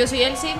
Yo 0.00 0.06
soy 0.06 0.22
Elsie. 0.22 0.54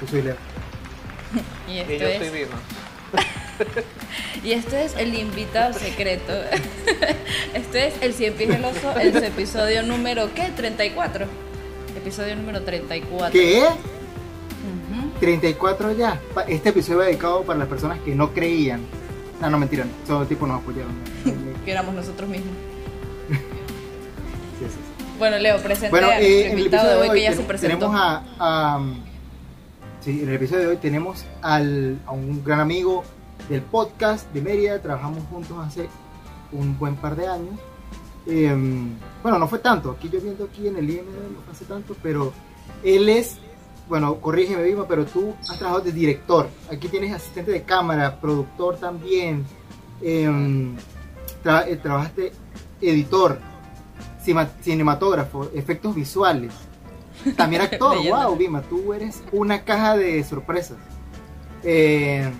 Yo 0.00 0.08
soy 0.08 0.22
Leo. 0.22 0.34
Y 1.68 1.72
Y 1.74 1.78
esto 1.78 1.92
yo 1.92 2.06
es. 2.08 2.18
soy 2.18 2.30
Vilma. 2.30 2.56
Y 4.44 4.52
este 4.54 4.84
es 4.84 4.96
el 4.96 5.14
invitado 5.14 5.72
secreto. 5.72 6.32
este 7.54 7.86
es 7.86 7.94
el 8.00 8.12
Cien 8.12 8.34
Pies 8.34 8.48
del 8.48 8.64
Oso, 8.64 8.92
el 8.98 9.22
episodio 9.22 9.84
número, 9.84 10.34
¿qué? 10.34 10.50
34. 10.56 11.26
Episodio 11.96 12.34
número 12.34 12.62
34. 12.62 13.30
¿Qué? 13.30 13.60
Ujú. 13.60 15.10
34 15.20 15.92
ya. 15.92 16.20
Este 16.48 16.70
episodio 16.70 17.02
es 17.02 17.06
dedicado 17.06 17.44
para 17.44 17.60
las 17.60 17.68
personas 17.68 18.00
que 18.00 18.16
no 18.16 18.34
creían. 18.34 18.80
No, 19.40 19.48
no, 19.48 19.58
mentira. 19.60 19.86
Solo 20.08 20.26
tipo 20.26 20.44
nos 20.44 20.60
apoyaron. 20.60 20.92
Que 21.64 21.70
éramos 21.70 21.94
nosotros 21.94 22.28
mismos. 22.28 22.52
Bueno, 25.18 25.38
Leo, 25.38 25.58
presente 25.58 25.90
Bueno, 25.90 26.08
a 26.08 26.20
eh, 26.20 26.46
en 26.46 26.52
el 26.52 26.58
invitado 26.58 26.88
de 26.88 27.06
episodio 27.06 27.10
hoy 27.12 27.18
que 27.18 27.22
ya 27.24 27.30
ten- 27.30 27.38
se 27.38 27.44
presentó. 27.44 27.76
tenemos 27.78 27.96
a, 28.00 28.22
a- 28.38 28.80
sí, 30.00 30.20
en 30.22 30.28
el 30.28 30.34
episodio 30.34 30.60
de 30.62 30.66
hoy 30.68 30.76
tenemos 30.76 31.24
al, 31.42 31.98
a 32.06 32.10
un 32.12 32.42
gran 32.44 32.60
amigo 32.60 33.04
del 33.48 33.62
podcast 33.62 34.30
de 34.32 34.40
Mérida, 34.42 34.80
trabajamos 34.80 35.20
juntos 35.30 35.56
hace 35.64 35.88
un 36.52 36.78
buen 36.78 36.96
par 36.96 37.14
de 37.16 37.26
años. 37.28 37.54
Eh, 38.26 38.54
bueno, 39.22 39.38
no 39.38 39.46
fue 39.46 39.58
tanto, 39.58 39.90
aquí 39.90 40.08
yo 40.10 40.20
viendo 40.20 40.44
aquí 40.44 40.66
en 40.66 40.76
el 40.78 40.88
IMD 40.88 41.08
no 41.34 41.42
fue 41.44 41.52
hace 41.52 41.64
tanto, 41.66 41.94
pero 42.02 42.32
él 42.82 43.08
es, 43.08 43.36
bueno, 43.88 44.16
corrígeme 44.16 44.62
Vilma, 44.62 44.86
pero 44.88 45.04
tú 45.04 45.34
has 45.42 45.58
trabajado 45.58 45.80
de 45.84 45.92
director, 45.92 46.48
aquí 46.72 46.88
tienes 46.88 47.12
asistente 47.12 47.50
de 47.52 47.62
cámara, 47.62 48.18
productor 48.20 48.78
también, 48.78 49.44
eh, 50.02 50.26
tra- 51.44 51.66
eh, 51.68 51.76
trabajaste 51.76 52.32
editor, 52.80 53.38
cinematógrafo, 54.62 55.50
efectos 55.54 55.94
visuales, 55.94 56.52
también 57.36 57.62
actor, 57.70 57.96
wow, 58.08 58.36
Vima, 58.36 58.62
tú 58.62 58.92
eres 58.94 59.22
una 59.32 59.62
caja 59.62 59.96
de 59.96 60.22
sorpresas. 60.24 60.76
Eh, 61.62 62.30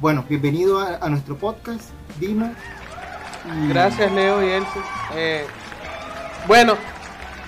bueno, 0.00 0.24
bienvenido 0.28 0.80
a, 0.80 0.96
a 0.96 1.08
nuestro 1.08 1.36
podcast, 1.36 1.90
Vima. 2.18 2.52
Y- 3.64 3.68
Gracias, 3.68 4.10
Leo 4.12 4.42
y 4.46 4.50
Elsie. 4.52 4.82
Eh, 5.14 5.44
bueno, 6.46 6.76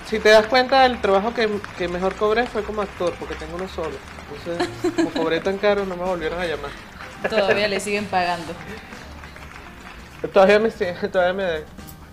si 0.09 0.19
te 0.19 0.29
das 0.29 0.45
cuenta, 0.47 0.85
el 0.85 0.99
trabajo 1.01 1.33
que, 1.33 1.49
que 1.77 1.87
mejor 1.87 2.15
cobré 2.15 2.45
fue 2.47 2.63
como 2.63 2.81
actor, 2.81 3.13
porque 3.19 3.35
tengo 3.35 3.55
uno 3.55 3.67
solo. 3.67 3.95
Entonces, 4.37 4.93
como 4.95 5.09
cobré 5.11 5.39
tan 5.39 5.57
caro, 5.57 5.85
no 5.85 5.95
me 5.95 6.03
volvieron 6.03 6.39
a 6.39 6.45
llamar. 6.45 6.71
Todavía 7.29 7.67
le 7.67 7.79
siguen 7.79 8.05
pagando. 8.05 8.53
Todavía 10.33 10.59
me, 10.59 10.69
todavía 11.11 11.33
me 11.33 11.43
deben. 11.43 11.63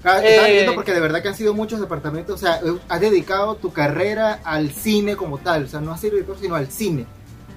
Estaba 0.02 0.48
Eh, 0.48 0.52
viendo 0.52 0.74
porque 0.74 0.92
de 0.92 1.00
verdad 1.00 1.22
que 1.22 1.28
han 1.28 1.34
sido 1.34 1.54
muchos 1.54 1.80
departamentos, 1.80 2.34
o 2.34 2.38
sea, 2.38 2.56
eh, 2.56 2.78
has 2.88 3.00
dedicado 3.00 3.54
tu 3.54 3.72
carrera 3.72 4.40
al 4.44 4.70
cine 4.72 5.16
como 5.16 5.38
tal, 5.38 5.64
o 5.64 5.68
sea, 5.68 5.80
no 5.80 5.92
a 5.92 5.96
ser 5.98 6.10
director, 6.10 6.36
sino 6.40 6.54
al 6.56 6.68
cine. 6.70 7.06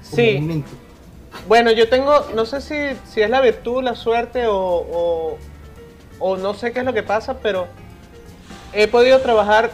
como 0.09 0.15
Sí. 0.15 0.37
momento. 0.39 0.69
Bueno, 1.47 1.71
yo 1.71 1.89
tengo, 1.89 2.27
no 2.35 2.45
sé 2.45 2.61
si, 2.61 2.75
si 3.11 3.21
es 3.21 3.29
la 3.29 3.41
virtud, 3.41 3.83
la 3.83 3.95
suerte 3.95 4.47
o, 4.47 4.55
o, 4.55 5.37
o 6.19 6.37
no 6.37 6.53
sé 6.53 6.71
qué 6.71 6.79
es 6.79 6.85
lo 6.85 6.93
que 6.93 7.03
pasa, 7.03 7.39
pero 7.39 7.67
he 8.73 8.87
podido 8.87 9.19
trabajar 9.19 9.71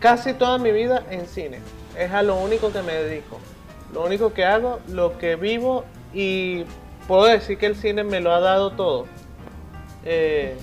casi 0.00 0.32
toda 0.32 0.58
mi 0.58 0.72
vida 0.72 1.04
en 1.10 1.26
cine. 1.26 1.60
Es 1.96 2.10
a 2.12 2.22
lo 2.22 2.36
único 2.36 2.72
que 2.72 2.82
me 2.82 2.94
dedico. 2.94 3.38
Lo 3.92 4.04
único 4.04 4.32
que 4.32 4.44
hago, 4.44 4.80
lo 4.88 5.18
que 5.18 5.36
vivo 5.36 5.84
y 6.14 6.64
puedo 7.06 7.24
decir 7.26 7.58
que 7.58 7.66
el 7.66 7.76
cine 7.76 8.02
me 8.02 8.20
lo 8.20 8.32
ha 8.32 8.40
dado 8.40 8.72
todo. 8.72 9.06
Eh, 10.04 10.56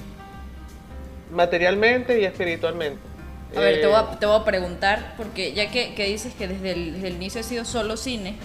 materialmente 1.32 2.20
y 2.20 2.26
espiritualmente. 2.26 3.00
A 3.56 3.60
ver, 3.60 3.82
te 3.82 3.88
voy 3.88 3.96
Eh, 3.96 4.00
a, 4.00 4.20
te 4.20 4.26
voy 4.26 4.40
a 4.40 4.44
preguntar, 4.46 5.14
porque 5.18 5.54
ya 5.54 5.70
que, 5.72 5.94
que 5.96 6.06
dices 6.06 6.34
que 6.34 6.48
desde 6.48 6.72
el, 6.72 6.94
desde 6.94 7.08
el 7.08 7.16
inicio 7.16 7.42
ha 7.42 7.44
sido 7.44 7.66
solo 7.66 7.98
cine, 7.98 8.36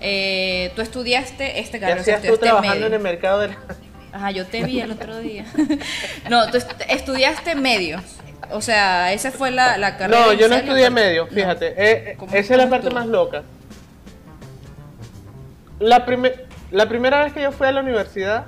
eh, 0.00 0.70
tú 0.76 0.82
estudiaste 0.82 1.58
este 1.60 1.78
¿Qué 1.78 1.80
carrera, 1.80 2.00
hacías 2.02 2.22
tú 2.22 2.36
trabajando 2.38 2.74
en 2.74 2.80
medio. 2.92 2.96
el 2.96 3.02
mercado 3.02 3.40
de 3.40 3.48
la... 3.48 3.56
Ajá, 4.12 4.30
yo 4.30 4.46
te 4.46 4.64
vi 4.64 4.80
el 4.80 4.90
otro 4.92 5.18
día. 5.18 5.44
no, 6.30 6.48
tú 6.50 6.56
est- 6.56 6.70
estudiaste 6.88 7.54
medios. 7.56 8.02
O 8.50 8.60
sea, 8.62 9.12
esa 9.12 9.30
fue 9.32 9.50
la, 9.50 9.76
la 9.76 9.96
carrera. 9.98 10.26
No, 10.26 10.32
yo 10.32 10.48
no 10.48 10.54
estudié 10.54 10.84
la- 10.84 10.90
medio, 10.90 11.24
no. 11.26 11.30
fíjate. 11.32 11.66
Eh, 11.68 11.74
eh, 12.12 12.14
¿Cómo- 12.16 12.32
esa 12.34 12.54
es 12.54 12.58
la 12.58 12.70
parte 12.70 12.90
más 12.90 13.06
loca. 13.06 13.42
La, 15.80 16.04
prime- 16.06 16.34
la 16.70 16.88
primera 16.88 17.22
vez 17.24 17.32
que 17.32 17.42
yo 17.42 17.52
fui 17.52 17.66
a 17.66 17.72
la 17.72 17.80
universidad, 17.80 18.46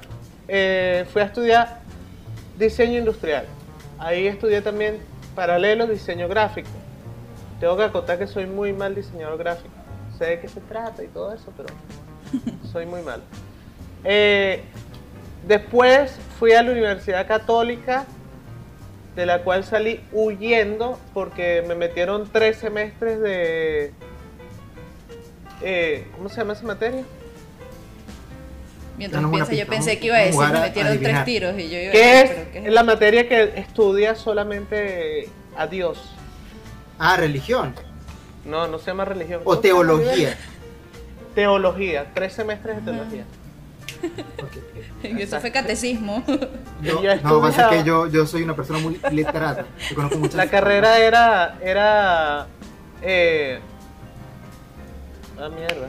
eh, 0.49 1.05
fui 1.13 1.23
a 1.23 1.27
estudiar 1.27 1.81
diseño 2.59 2.99
industrial. 2.99 3.45
Ahí 4.01 4.27
estudié 4.27 4.63
también 4.63 4.99
paralelo 5.35 5.87
diseño 5.87 6.27
gráfico. 6.27 6.71
Tengo 7.61 7.77
que 7.77 7.85
acotar 7.85 8.19
que 8.19 8.27
soy 8.27 8.47
muy 8.47 8.73
mal 8.73 8.95
diseñador 8.95 9.37
gráfico. 9.37 9.75
Sé 10.19 10.25
de 10.25 10.41
qué 10.41 10.49
se 10.49 10.61
trata 10.63 11.05
y 11.05 11.09
todo 11.09 11.35
eso, 11.35 11.53
pero 11.55 11.69
soy 12.73 12.87
muy 12.87 13.03
mal. 13.03 13.23
Eh, 14.03 14.63
después 15.47 16.19
fui 16.39 16.53
a 16.53 16.63
la 16.63 16.73
Universidad 16.73 17.29
Católica, 17.29 18.07
de 19.15 19.27
la 19.27 19.43
cual 19.43 19.65
salí 19.65 20.01
huyendo 20.13 20.99
porque 21.13 21.63
me 21.69 21.75
metieron 21.75 22.27
tres 22.33 22.57
semestres 22.57 23.21
de... 23.21 23.93
eh, 25.61 26.07
¿Cómo 26.17 26.31
se 26.31 26.37
llama 26.37 26.55
esa 26.55 26.65
materia? 26.65 27.05
Mientras 29.01 29.25
piensa, 29.31 29.55
yo 29.55 29.67
pensé 29.67 29.99
que 29.99 30.07
iba 30.09 30.17
a 30.17 30.21
decir, 30.21 30.43
a 30.43 30.51
me 30.51 30.59
a 30.59 30.61
metieron 30.61 30.99
tres 30.99 31.25
tiros 31.25 31.59
y 31.59 31.71
yo 31.71 31.79
iba 31.79 31.89
a 31.89 31.93
¿Qué 31.93 31.99
decir, 31.99 32.17
es 32.25 32.31
¿pero 32.33 32.51
qué 32.53 32.59
es 32.69 32.73
la 32.75 32.83
materia 32.85 33.29
que 33.29 33.53
estudia 33.57 34.15
solamente 34.15 35.31
a 35.57 35.67
Dios? 35.67 35.99
Ah, 36.99 37.17
religión 37.17 37.75
No, 38.45 38.69
no 38.69 38.79
se 38.79 38.89
llama 38.89 39.07
religión. 39.07 39.41
o 39.45 39.59
teología. 39.59 40.37
Teología, 41.35 42.11
tres 42.13 42.35
semestres 42.35 42.77
de 42.77 42.83
teología. 42.83 43.25
Ok. 44.43 45.03
Eso 45.19 45.41
fue 45.41 45.51
catecismo. 45.51 46.23
Yo, 46.83 47.01
no, 47.23 47.41
pasa 47.41 47.63
estudiaba- 47.63 47.71
que 47.71 47.85
yo, 47.85 48.07
yo 48.09 48.27
soy 48.27 48.43
una 48.43 48.55
persona 48.55 48.81
muy 48.81 49.01
literata. 49.13 49.65
Yo 49.89 49.97
conozco 49.97 50.19
muchas 50.19 50.35
La 50.35 50.47
carrera 50.51 50.99
era... 50.99 51.57
era 51.63 52.47
eh, 53.01 53.61
ah, 55.39 55.49
mierda. 55.49 55.89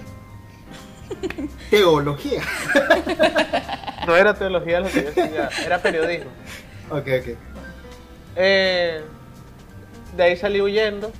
Teología. 1.69 2.41
No 4.07 4.15
era 4.15 4.33
teología 4.33 4.79
lo 4.79 4.89
que 4.89 5.03
yo 5.03 5.09
estudiaba, 5.09 5.49
era 5.63 5.77
periodismo. 5.77 6.31
Ok, 6.89 7.07
ok. 7.19 7.37
Eh, 8.35 9.01
de 10.17 10.23
ahí 10.23 10.35
salí 10.35 10.59
huyendo. 10.59 11.11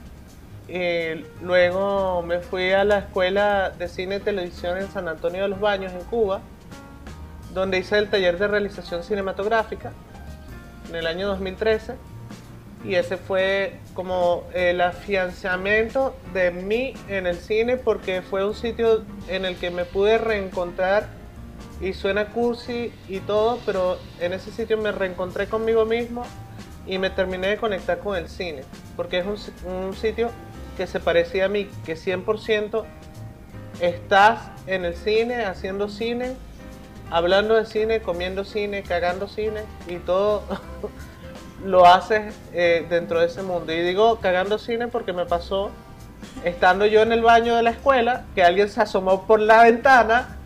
Y 0.67 1.25
luego 1.43 2.23
me 2.23 2.39
fui 2.39 2.71
a 2.71 2.83
la 2.83 2.99
escuela 2.99 3.71
de 3.71 3.87
cine 3.87 4.15
y 4.15 4.19
televisión 4.19 4.77
en 4.77 4.89
San 4.89 5.07
Antonio 5.07 5.43
de 5.43 5.49
los 5.49 5.59
Baños, 5.59 5.91
en 5.91 6.03
Cuba, 6.05 6.41
donde 7.53 7.77
hice 7.77 7.97
el 7.97 8.09
taller 8.09 8.39
de 8.39 8.47
realización 8.47 9.03
cinematográfica 9.03 9.91
en 10.89 10.95
el 10.95 11.07
año 11.07 11.27
2013. 11.27 11.95
Y 12.83 12.95
ese 12.95 13.17
fue 13.17 13.75
como 13.93 14.43
el 14.53 14.81
afianzamiento 14.81 16.15
de 16.33 16.51
mí 16.51 16.93
en 17.07 17.27
el 17.27 17.37
cine 17.37 17.77
porque 17.77 18.21
fue 18.21 18.45
un 18.45 18.55
sitio 18.55 19.05
en 19.27 19.45
el 19.45 19.55
que 19.57 19.69
me 19.69 19.85
pude 19.85 20.17
reencontrar 20.17 21.07
y 21.79 21.93
suena 21.93 22.29
cursi 22.29 22.91
y 23.07 23.19
todo, 23.19 23.59
pero 23.65 23.99
en 24.19 24.33
ese 24.33 24.51
sitio 24.51 24.77
me 24.77 24.91
reencontré 24.91 25.47
conmigo 25.47 25.85
mismo 25.85 26.23
y 26.87 26.97
me 26.97 27.09
terminé 27.09 27.47
de 27.47 27.57
conectar 27.57 27.99
con 27.99 28.15
el 28.15 28.27
cine, 28.27 28.63
porque 28.95 29.19
es 29.19 29.25
un, 29.25 29.37
un 29.71 29.93
sitio 29.95 30.29
que 30.77 30.87
se 30.87 30.99
parecía 30.99 31.45
a 31.45 31.49
mí, 31.49 31.69
que 31.85 31.95
100% 31.95 32.83
estás 33.81 34.49
en 34.67 34.85
el 34.85 34.95
cine, 34.95 35.45
haciendo 35.45 35.89
cine, 35.89 36.35
hablando 37.09 37.55
de 37.55 37.65
cine, 37.65 38.01
comiendo 38.01 38.45
cine, 38.45 38.83
cagando 38.83 39.27
cine 39.27 39.61
y 39.87 39.97
todo 39.97 40.43
lo 41.65 41.85
haces 41.85 42.33
eh, 42.53 42.85
dentro 42.89 43.19
de 43.19 43.27
ese 43.27 43.41
mundo. 43.43 43.71
Y 43.73 43.81
digo 43.81 44.19
cagando 44.19 44.57
cine 44.57 44.87
porque 44.87 45.13
me 45.13 45.25
pasó 45.25 45.71
estando 46.43 46.85
yo 46.85 47.01
en 47.01 47.11
el 47.11 47.21
baño 47.21 47.55
de 47.55 47.63
la 47.63 47.71
escuela, 47.71 48.25
que 48.35 48.43
alguien 48.43 48.69
se 48.69 48.81
asomó 48.81 49.25
por 49.25 49.39
la 49.39 49.63
ventana 49.63 50.37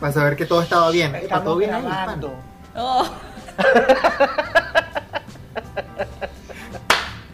Para 0.00 0.12
saber 0.12 0.36
que 0.36 0.46
todo 0.46 0.62
estaba 0.62 0.90
bien. 0.90 1.10
Epa, 1.14 1.18
Estamos 1.18 1.44
todo 1.44 1.56
bien 1.56 1.70
grabando. 1.70 2.34
Oh, 2.74 3.06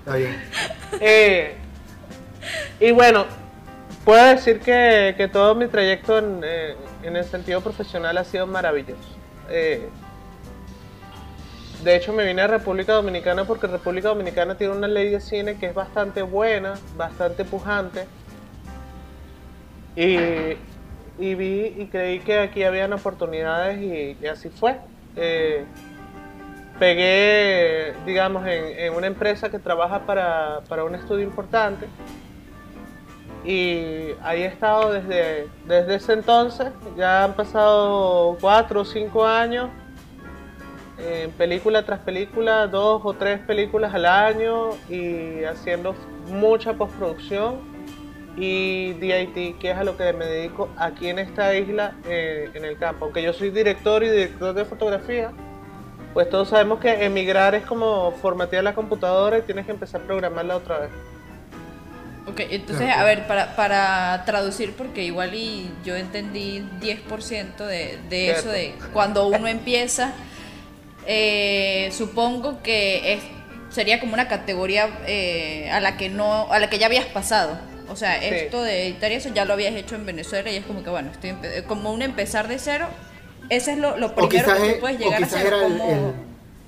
Está 0.00 0.16
bien. 0.16 0.42
Eh, 1.00 1.56
y 2.80 2.90
bueno, 2.92 3.26
puedo 4.04 4.24
decir 4.24 4.60
que, 4.60 5.14
que 5.16 5.28
todo 5.28 5.54
mi 5.54 5.68
trayecto 5.68 6.18
en, 6.18 6.40
eh, 6.44 6.76
en 7.02 7.16
el 7.16 7.24
sentido 7.24 7.60
profesional 7.60 8.18
ha 8.18 8.24
sido 8.24 8.46
maravilloso. 8.46 9.16
Eh, 9.48 9.88
de 11.82 11.94
hecho, 11.94 12.12
me 12.12 12.24
vine 12.24 12.42
a 12.42 12.48
República 12.48 12.92
Dominicana 12.92 13.44
porque 13.44 13.68
República 13.68 14.08
Dominicana 14.08 14.56
tiene 14.56 14.74
una 14.74 14.88
ley 14.88 15.10
de 15.10 15.20
cine 15.20 15.56
que 15.58 15.66
es 15.66 15.74
bastante 15.74 16.22
buena, 16.22 16.74
bastante 16.96 17.44
pujante. 17.44 18.06
Y, 19.94 21.34
vi 21.34 21.74
y 21.76 21.88
creí 21.90 22.20
que 22.20 22.38
aquí 22.38 22.64
habían 22.64 22.92
oportunidades 22.92 23.80
y, 23.80 24.26
así 24.26 24.48
fue. 24.48 24.80
Eh, 25.14 25.64
pegué, 26.80 27.94
digamos, 28.06 28.44
en, 28.46 28.92
una 28.94 29.06
empresa 29.06 29.48
que 29.48 29.58
trabaja 29.60 30.00
para, 30.00 30.60
para, 30.68 30.82
un 30.82 30.96
estudio 30.96 31.24
importante. 31.24 31.86
Y 33.44 34.14
ahí 34.22 34.42
he 34.42 34.46
estado 34.46 34.92
desde, 34.92 35.46
desde 35.66 35.94
ese 35.94 36.12
entonces. 36.12 36.72
Ya 36.96 37.22
han 37.22 37.34
pasado 37.34 38.36
cuatro 38.40 38.80
o 38.80 38.84
cinco 38.84 39.24
años. 39.24 39.70
En 40.98 41.30
película 41.32 41.84
tras 41.84 42.00
película, 42.00 42.66
dos 42.66 43.02
o 43.04 43.14
tres 43.14 43.40
películas 43.40 43.94
al 43.94 44.04
año 44.04 44.70
y 44.88 45.44
haciendo 45.44 45.94
mucha 46.28 46.74
postproducción 46.74 47.60
y 48.36 48.92
DIT, 48.94 49.58
que 49.58 49.70
es 49.70 49.76
a 49.76 49.84
lo 49.84 49.96
que 49.96 50.12
me 50.12 50.24
dedico 50.24 50.68
aquí 50.76 51.08
en 51.08 51.18
esta 51.18 51.54
isla, 51.56 51.94
eh, 52.08 52.50
en 52.54 52.64
el 52.64 52.78
campo. 52.78 53.06
Aunque 53.06 53.22
yo 53.22 53.32
soy 53.32 53.50
director 53.50 54.02
y 54.02 54.10
director 54.10 54.54
de 54.54 54.64
fotografía, 54.64 55.32
pues 56.14 56.28
todos 56.30 56.48
sabemos 56.48 56.80
que 56.80 57.04
emigrar 57.04 57.54
es 57.54 57.64
como 57.64 58.12
formatear 58.12 58.64
la 58.64 58.74
computadora 58.74 59.38
y 59.38 59.42
tienes 59.42 59.66
que 59.66 59.72
empezar 59.72 60.00
a 60.00 60.04
programarla 60.04 60.56
otra 60.56 60.78
vez. 60.80 60.90
Ok, 62.26 62.40
entonces, 62.50 62.90
a 62.90 63.04
ver, 63.04 63.26
para, 63.26 63.56
para 63.56 64.22
traducir, 64.26 64.74
porque 64.74 65.02
igual 65.02 65.34
y 65.34 65.70
yo 65.84 65.96
entendí 65.96 66.62
10% 66.80 67.56
de, 67.56 67.98
de 68.10 68.30
eso, 68.30 68.50
de 68.50 68.74
cuando 68.92 69.26
uno 69.28 69.48
empieza, 69.48 70.12
eh, 71.10 71.88
supongo 71.92 72.62
que 72.62 73.14
es, 73.14 73.22
sería 73.70 73.98
como 73.98 74.12
una 74.12 74.28
categoría 74.28 75.00
eh, 75.06 75.70
a 75.72 75.80
la 75.80 75.96
que 75.96 76.10
no, 76.10 76.52
a 76.52 76.58
la 76.58 76.68
que 76.68 76.78
ya 76.78 76.86
habías 76.86 77.06
pasado. 77.06 77.58
O 77.88 77.96
sea, 77.96 78.22
esto 78.22 78.62
de 78.62 78.86
editar 78.86 79.10
eso 79.10 79.30
ya 79.32 79.46
lo 79.46 79.54
habías 79.54 79.74
hecho 79.74 79.94
en 79.94 80.04
Venezuela 80.04 80.50
y 80.50 80.56
es 80.56 80.66
como 80.66 80.84
que, 80.84 80.90
bueno, 80.90 81.10
estoy 81.10 81.34
como 81.66 81.90
un 81.90 82.02
empezar 82.02 82.46
de 82.46 82.58
cero. 82.58 82.86
Ese 83.48 83.72
es 83.72 83.78
lo, 83.78 83.96
lo 83.96 84.14
primero 84.14 84.54
que 84.54 84.74
puedes 84.74 84.98
llegar 84.98 85.22
a 85.22 85.26
hacer. 85.26 85.50
como... 85.50 86.12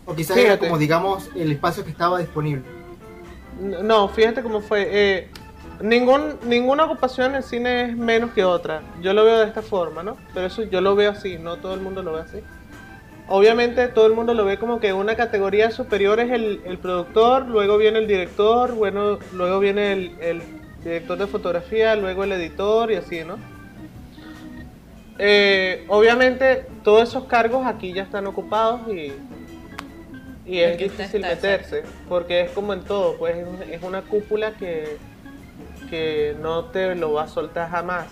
o 0.07 0.15
quizás 0.15 0.39
era 0.39 0.59
como, 0.59 0.79
digamos, 0.79 1.29
el 1.37 1.53
espacio 1.53 1.85
que 1.85 1.91
estaba 1.91 2.19
disponible. 2.19 2.65
No, 3.61 4.09
fíjate 4.09 4.43
cómo 4.43 4.63
fue. 4.63 4.89
Eh, 4.91 5.29
ningún, 5.83 6.39
ninguna 6.45 6.85
ocupación 6.85 7.33
en 7.33 7.35
el 7.37 7.43
cine 7.43 7.91
es 7.91 7.97
menos 7.97 8.33
que 8.33 8.43
otra. 8.43 8.81
Yo 9.03 9.13
lo 9.13 9.23
veo 9.27 9.41
de 9.41 9.49
esta 9.49 9.61
forma, 9.61 10.03
¿no? 10.03 10.17
Pero 10.33 10.47
eso 10.47 10.63
yo 10.63 10.81
lo 10.81 10.97
veo 10.97 11.11
así, 11.11 11.37
no 11.37 11.59
todo 11.59 11.75
el 11.75 11.83
mundo 11.83 12.03
lo 12.03 12.15
ve 12.15 12.23
así. 12.23 12.39
Obviamente 13.32 13.87
todo 13.87 14.09
el 14.09 14.12
mundo 14.15 14.35
lo 14.35 14.44
ve 14.44 14.59
como 14.59 14.81
que 14.81 14.93
una 14.93 15.15
categoría 15.15 15.71
superior 15.71 16.19
es 16.19 16.32
el, 16.32 16.62
el 16.65 16.79
productor, 16.79 17.47
luego 17.47 17.79
viene 17.79 18.00
el 18.00 18.09
director, 18.09 18.75
bueno, 18.75 19.21
luego 19.32 19.61
viene 19.61 19.93
el, 19.93 20.17
el 20.21 20.43
director 20.82 21.17
de 21.17 21.29
fotografía, 21.29 21.94
luego 21.94 22.25
el 22.25 22.32
editor 22.32 22.91
y 22.91 22.97
así, 22.97 23.23
¿no? 23.23 23.38
Eh, 25.17 25.85
obviamente 25.87 26.67
todos 26.82 27.09
esos 27.09 27.27
cargos 27.27 27.67
aquí 27.69 27.93
ya 27.93 28.03
están 28.03 28.27
ocupados 28.27 28.81
y, 28.88 29.12
y 30.44 30.59
es 30.59 30.77
difícil 30.77 31.21
meterse, 31.21 31.85
porque 32.09 32.41
es 32.41 32.50
como 32.50 32.73
en 32.73 32.81
todo, 32.82 33.17
pues 33.17 33.37
es 33.71 33.81
una 33.85 34.03
cúpula 34.03 34.55
que, 34.55 34.97
que 35.88 36.35
no 36.43 36.65
te 36.65 36.97
lo 36.97 37.12
va 37.12 37.23
a 37.23 37.29
soltar 37.29 37.71
jamás. 37.71 38.09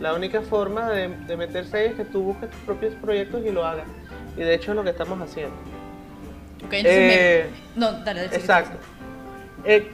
La 0.00 0.12
única 0.12 0.42
forma 0.42 0.90
de, 0.90 1.36
meterse 1.36 1.76
ahí 1.76 1.86
es 1.86 1.94
que 1.94 2.04
tú 2.04 2.22
busques 2.22 2.50
tus 2.50 2.60
propios 2.60 2.94
proyectos 2.96 3.44
y 3.46 3.50
lo 3.50 3.64
hagas. 3.64 3.86
Y 4.36 4.40
de 4.40 4.54
hecho 4.54 4.72
es 4.72 4.76
lo 4.76 4.84
que 4.84 4.90
estamos 4.90 5.20
haciendo. 5.20 5.54
Eh, 6.70 7.50
no, 7.74 7.92
dale, 8.04 8.24
Exacto. 8.26 8.76
Eh, 9.64 9.90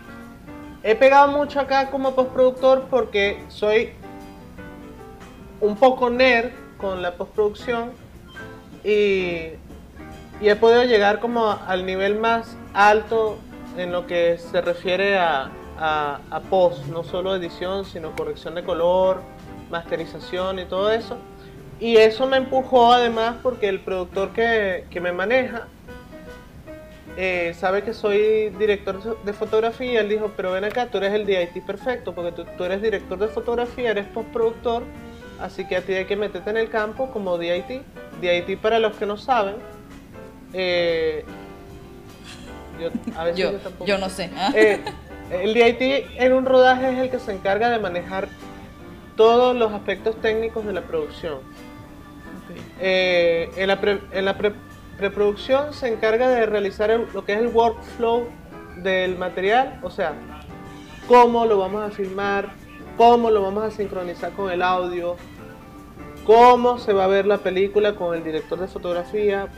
he 0.83 0.95
pegado 0.95 1.29
mucho 1.29 1.61
acá 1.61 1.91
como 1.91 2.15
postproductor 2.15 2.87
porque 2.91 3.43
soy 3.49 3.93
un 5.61 5.77
poco 5.77 6.11
nerd 6.11 6.51
con 6.77 7.03
la 7.03 7.15
postproducción 7.15 7.93
y, 8.83 9.53
y 10.41 10.49
he 10.49 10.57
podido 10.57 10.85
llegar 10.85 11.21
como 11.21 11.51
al 11.51 11.87
nivel 11.87 12.19
más 12.19 12.57
alto 12.75 13.39
en 13.77 13.93
lo 13.93 14.07
que 14.07 14.39
se 14.39 14.61
refiere 14.61 15.19
a, 15.19 15.51
a, 15.79 16.41
post, 16.51 16.87
no 16.87 17.05
solo 17.05 17.35
edición, 17.35 17.85
sino 17.85 18.15
corrección 18.15 18.55
de 18.55 18.65
color, 18.65 19.21
masterización 19.71 20.59
y 20.59 20.65
todo 20.65 20.91
eso. 20.91 21.17
Y 21.83 21.97
eso 21.97 22.29
me 22.29 22.37
empujó 22.37 22.93
además 22.93 23.39
porque 23.43 23.69
el 23.69 23.81
productor 23.81 24.33
que, 24.33 24.85
que 24.89 25.01
me 25.01 25.11
maneja 25.11 25.67
eh, 27.17 27.57
sabe 27.59 27.83
que 27.83 27.93
soy 27.93 28.51
director 28.51 29.21
de 29.25 29.33
fotografía, 29.33 29.99
él 30.01 30.09
dijo, 30.09 30.31
pero 30.37 30.53
ven 30.53 30.63
acá, 30.63 30.87
tú 30.87 30.99
eres 30.99 31.13
el 31.13 31.27
DIT 31.27 31.67
perfecto, 31.67 32.15
porque 32.15 32.45
tú, 32.57 32.63
eres 32.63 32.81
director 32.83 33.19
de 33.19 33.27
fotografía, 33.27 33.91
eres 33.91 34.07
postproductor, 34.07 34.85
así 35.41 35.67
que 35.67 35.75
a 35.75 35.81
ti 35.81 35.93
hay 35.95 36.05
que 36.05 36.15
meterte 36.15 36.51
en 36.51 36.57
el 36.57 36.71
campo 36.71 37.11
como 37.11 37.37
DIT. 37.37 37.83
DIT 38.21 38.61
para 38.61 38.79
los 38.79 38.95
que 38.95 39.05
no 39.05 39.17
saben, 39.17 39.57
eh, 40.53 41.25
yo, 42.81 42.91
a 43.17 43.25
veces 43.25 43.61
yo, 43.85 43.99
no 43.99 44.09
sé. 44.09 44.31
Eh, 44.55 44.81
el 45.33 45.53
DIT 45.53 46.07
en 46.17 46.33
un 46.33 46.47
rodaje 46.47 46.93
es 46.93 46.99
el 47.01 47.11
que 47.11 47.19
se 47.19 47.33
encarga 47.33 47.71
de 47.71 47.81
manejar 47.81 48.29
todos 49.17 49.57
los 49.57 49.73
aspectos 49.73 50.15
técnicos 50.21 50.65
de 50.65 50.75
la 50.75 50.83
producción. 50.83 51.41
En 52.83 53.69
la, 53.69 53.79
en 54.13 54.25
la 54.25 54.37
preproducción 54.99 55.73
se 55.73 55.89
encarga 55.89 56.29
de 56.29 56.47
realizar 56.47 56.91
lo 57.15 57.25
que 57.25 57.35
es 57.35 57.39
el 57.39 57.49
workflow 57.49 58.27
del 58.79 59.17
material, 59.17 59.79
o 59.83 59.91
sea, 59.91 60.15
cómo 61.07 61.47
lo 61.47 61.59
vamos 61.59 61.83
a 61.85 61.91
filmar, 61.91 62.51
cómo 62.97 63.31
lo 63.31 63.43
vamos 63.43 63.65
a 63.65 63.71
sincronizar 63.71 64.33
con 64.33 64.51
el 64.51 64.63
audio, 64.63 65.17
cómo 66.25 66.79
se 66.79 66.93
va 66.93 67.05
a 67.05 67.09
ver 67.09 67.27
la 67.27 67.39
película 67.39 67.95
con 67.95 68.17
el 68.17 68.25
director 68.25 68.59
de 68.59 68.67
fotografía, 68.67 69.49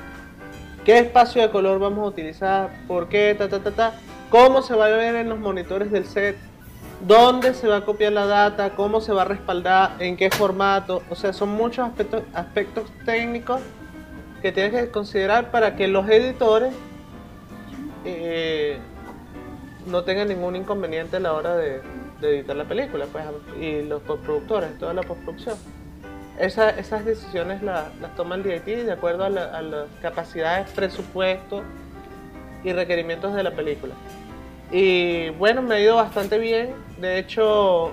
qué 0.85 0.99
espacio 0.99 1.41
de 1.41 1.51
color 1.51 1.79
vamos 1.79 2.05
a 2.05 2.09
utilizar, 2.09 2.71
por 2.87 3.09
qué, 3.09 3.35
ta, 3.39 3.49
ta, 3.49 3.61
ta, 3.61 3.71
ta, 3.71 3.95
cómo 4.31 4.63
se 4.63 4.75
va 4.75 4.87
a 4.87 4.91
ver 4.91 5.15
en 5.15 5.29
los 5.29 5.39
monitores 5.39 5.91
del 5.91 6.05
set, 6.05 6.37
dónde 7.01 7.55
se 7.55 7.69
va 7.69 7.79
a 7.79 7.85
copiar 7.85 8.13
la 8.13 8.27
data, 8.27 8.71
cómo 8.71 9.01
se 9.01 9.13
va 9.13 9.23
a 9.23 9.25
respaldar, 9.25 9.97
en 9.99 10.17
qué 10.17 10.31
formato, 10.31 11.03
o 11.11 11.15
sea, 11.15 11.33
son 11.33 11.51
muchos 11.51 11.89
aspectos, 12.33 12.91
técnicos 13.05 13.61
que 14.43 14.53
tienes 14.53 14.73
que 14.73 14.91
considerar 14.91 15.51
para 15.51 15.77
que 15.77 15.89
los 15.89 16.09
editores 16.09 16.75
eh, 18.05 18.79
no 19.87 20.05
tengan 20.05 20.29
ningún 20.29 20.57
inconveniente 20.57 21.17
a 21.17 21.21
la 21.21 21.33
hora 21.33 21.57
de, 21.57 21.83
editar 22.23 22.57
la 22.57 22.65
película, 22.65 23.07
pues, 23.13 23.25
y 23.61 23.83
los 23.83 24.01
postproductores, 24.03 24.79
toda 24.79 24.95
la 24.95 25.03
postproducción. 25.03 25.57
esas 26.39 27.05
decisiones 27.05 27.63
las 27.63 27.91
toma 28.17 28.37
el 28.37 28.43
DIT 28.43 28.65
de 28.65 28.93
acuerdo 28.93 29.25
a, 29.25 29.27
a 29.27 29.63
las 29.63 29.89
capacidades, 30.01 30.71
presupuestos 30.71 31.63
y 32.65 32.73
requerimientos 32.73 33.35
de 33.35 33.43
la 33.43 33.51
película. 33.51 33.95
Y 34.77 35.31
bueno, 35.31 35.63
me 35.63 35.77
ha 35.77 35.81
ido 35.81 35.95
bastante 35.95 36.37
bien. 36.37 36.75
De 36.99 37.21
hecho, 37.21 37.93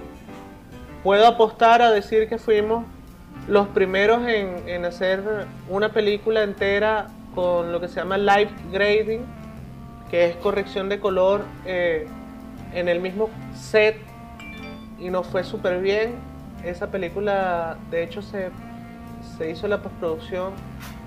puedo 1.04 1.28
apostar 1.28 1.84
a 1.84 1.92
decir 1.92 2.28
que 2.28 2.40
fuimos 2.40 2.86
los 3.48 3.68
primeros 3.68 4.28
en, 4.28 4.84
hacer 4.84 5.22
una 5.70 5.90
película 5.90 6.42
entera 6.42 7.10
con 7.36 7.72
lo 7.72 7.80
que 7.80 7.88
se 7.88 7.98
llama 7.98 8.18
live 8.18 8.50
grading, 8.72 9.22
que 10.10 10.26
es 10.26 10.36
corrección 10.38 10.90
de 10.90 11.00
color 11.00 11.42
eh, 11.68 12.08
en 12.74 12.90
el 12.90 13.00
mismo 13.00 13.30
set 13.54 13.98
y 14.98 15.12
nos 15.12 15.28
fue 15.28 15.44
súper 15.44 15.82
bien. 15.82 16.16
Esa 16.64 16.90
película, 16.90 17.78
de 17.92 18.02
hecho, 18.02 18.24
se, 18.24 18.50
se 19.38 19.52
hizo 19.52 19.68
la 19.68 19.84
postproducción 19.84 20.54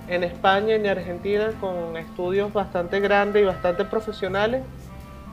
en 0.07 0.23
España 0.23 0.77
y 0.77 0.79
en 0.79 0.87
Argentina 0.87 1.51
con 1.61 1.97
estudios 1.97 2.53
bastante 2.53 3.01
grandes 3.01 3.43
y 3.43 3.45
bastante 3.45 3.85
profesionales 3.85 4.63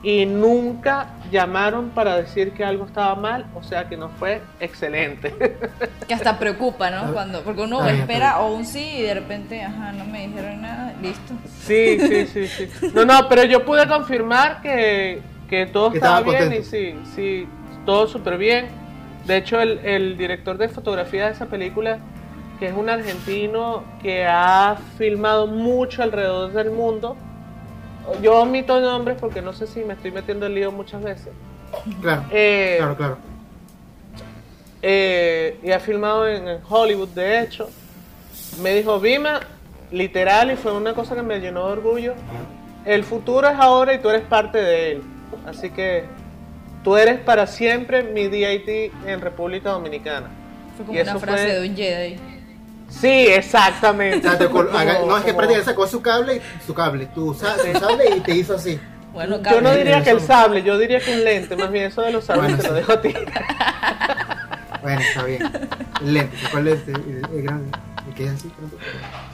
y 0.04 0.26
nunca 0.26 1.08
llamaron 1.32 1.90
para 1.92 2.18
decir 2.18 2.54
que 2.54 2.64
algo 2.66 2.86
estaba 2.86 3.16
mal, 3.16 3.46
o 3.56 3.62
sea 3.62 3.88
que 3.88 3.98
nos 3.98 4.12
fue 4.14 4.42
excelente. 4.60 5.34
Que 6.08 6.16
hasta 6.16 6.38
preocupa, 6.40 6.90
¿no? 6.90 7.14
Cuando, 7.14 7.42
porque 7.44 7.62
uno 7.62 7.88
espera 7.88 8.42
o 8.42 8.54
un 8.54 8.66
sí 8.66 8.84
y 8.98 9.02
de 9.04 9.14
repente, 9.14 9.62
ajá, 9.62 9.94
no 9.94 10.04
me 10.06 10.28
dijeron 10.28 10.62
nada, 10.62 10.94
listo. 11.02 11.34
Sí, 11.62 11.98
sí, 12.00 12.26
sí, 12.26 12.48
sí. 12.48 12.92
No, 12.94 13.06
no, 13.06 13.30
pero 13.30 13.44
yo 13.46 13.64
pude 13.64 13.88
confirmar 13.88 14.62
que, 14.62 15.22
que 15.50 15.68
todo 15.68 15.94
estaba 15.94 16.22
bien 16.22 16.52
y 16.52 16.64
sí, 16.64 16.96
sí, 17.16 17.48
todo 17.86 18.08
súper 18.08 18.38
bien. 18.38 18.68
De 19.26 19.38
hecho, 19.38 19.62
el, 19.62 19.80
el 19.86 20.18
director 20.18 20.58
de 20.58 20.68
fotografía 20.68 21.28
de 21.28 21.32
esa 21.32 21.46
película, 21.46 22.00
que 22.60 22.68
es 22.68 22.74
un 22.74 22.90
argentino 22.90 23.84
que 24.02 24.26
ha 24.28 24.76
filmado 24.98 25.48
mucho 25.48 26.04
alrededor 26.04 26.52
del 26.52 26.72
mundo, 26.72 27.16
yo 28.22 28.42
omito 28.42 28.80
nombres 28.80 29.18
porque 29.20 29.42
no 29.42 29.54
sé 29.54 29.68
si 29.68 29.84
me 29.84 29.94
estoy 29.94 30.12
metiendo 30.12 30.46
en 30.46 30.56
lío 30.56 30.72
muchas 30.72 31.04
veces. 31.04 31.30
Claro, 32.02 32.26
eh, 32.32 32.76
claro, 32.78 32.98
claro. 32.98 33.18
Eh, 34.82 35.60
y 35.64 35.72
ha 35.72 35.80
filmado 35.80 36.28
en, 36.28 36.60
Hollywood, 36.68 37.10
de 37.10 37.42
hecho. 37.42 37.70
Me 38.62 38.74
dijo, 38.74 39.00
Vima, 39.00 39.42
literal, 39.92 40.52
y 40.52 40.56
fue 40.56 40.74
una 40.74 40.94
cosa 40.94 41.16
que 41.16 41.22
me 41.22 41.40
llenó 41.40 41.68
de 41.68 41.74
orgullo. 41.74 42.14
El 42.86 43.04
futuro 43.04 43.48
es 43.48 43.56
ahora 43.58 43.94
y 43.94 44.00
tú 44.00 44.10
eres 44.10 44.24
parte 44.24 44.58
de 44.58 44.92
él. 44.94 45.04
Así 45.46 45.70
que 45.70 46.06
tú 46.84 46.98
eres 46.98 47.20
para 47.20 47.48
siempre 47.48 48.04
mi 48.04 48.28
DIT 48.28 48.92
en 49.06 49.22
República 49.22 49.72
Dominicana. 49.72 50.30
Fue 50.76 50.86
como 50.86 51.00
una 51.00 51.20
frase 51.20 51.60
de 51.60 51.70
un 51.70 51.76
Jedi. 51.76 52.31
Sí, 52.92 53.08
exactamente. 53.08 54.28
O 54.28 54.30
sea, 54.32 54.38
te 54.40 54.48
col- 54.50 54.68
Como- 54.68 54.78
haga- 54.78 55.00
no, 55.08 55.18
es 55.18 55.24
que 55.24 55.34
prácticamente 55.34 55.66
sacó 55.72 55.88
su 55.88 56.02
cable, 56.02 56.42
su 56.66 56.74
cable, 56.74 57.06
tu, 57.08 57.34
sa- 57.34 57.56
tu 57.58 57.80
sable 57.80 58.06
y 58.18 58.20
te 58.20 58.36
hizo 58.36 58.56
así. 58.56 58.80
Bueno, 59.14 59.38
Yo 59.38 59.44
cabrón. 59.44 59.64
no 59.64 59.76
diría 59.76 60.04
que 60.04 60.12
el 60.12 60.22
sable, 60.22 60.62
yo 60.64 60.78
diría 60.78 61.00
que 61.00 61.14
un 61.14 61.24
lente, 61.24 61.56
más 61.56 61.72
bien 61.72 61.86
eso 61.86 62.02
de 62.02 62.12
los 62.12 62.24
sables 62.26 62.58
Bueno, 62.58 62.62
te 62.62 62.68
lo 62.70 62.74
sí. 62.76 62.80
dejo 62.80 62.92
a 62.94 63.02
ti. 63.02 63.14
Bueno, 64.82 65.02
está 65.02 65.24
bien. 65.24 65.52
El 66.02 66.14
lente, 66.14 66.38
sacó 66.38 66.58
el 66.60 66.66
lente, 66.66 66.92
el, 66.92 67.22
el 67.36 67.42
grande. 67.44 67.78
Y 68.10 68.14
queda 68.14 68.32
así. 68.34 68.48
pronto. 68.50 68.78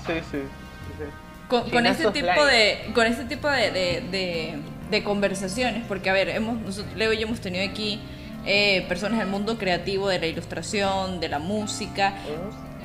Sí, 0.05 0.13
sí. 0.31 0.37
sí. 0.39 1.03
con, 1.47 1.69
con 1.69 1.85
este 1.85 2.11
tipo 2.11 2.45
de 2.45 2.91
con 2.93 3.05
este 3.07 3.25
tipo 3.25 3.49
de, 3.49 3.71
de, 3.71 4.03
de- 4.11 4.59
de 4.91 5.03
conversaciones 5.03 5.83
porque 5.87 6.09
a 6.09 6.13
ver 6.13 6.29
hemos 6.29 6.57
nosotros, 6.61 6.95
Leo 6.95 7.11
y 7.11 7.17
yo 7.17 7.27
hemos 7.27 7.41
tenido 7.41 7.65
aquí 7.69 8.01
eh, 8.45 8.85
personas 8.87 9.19
del 9.19 9.27
mundo 9.27 9.57
creativo 9.57 10.07
de 10.07 10.17
la 10.19 10.27
ilustración 10.27 11.19
de 11.19 11.27
la 11.27 11.39
música 11.39 12.13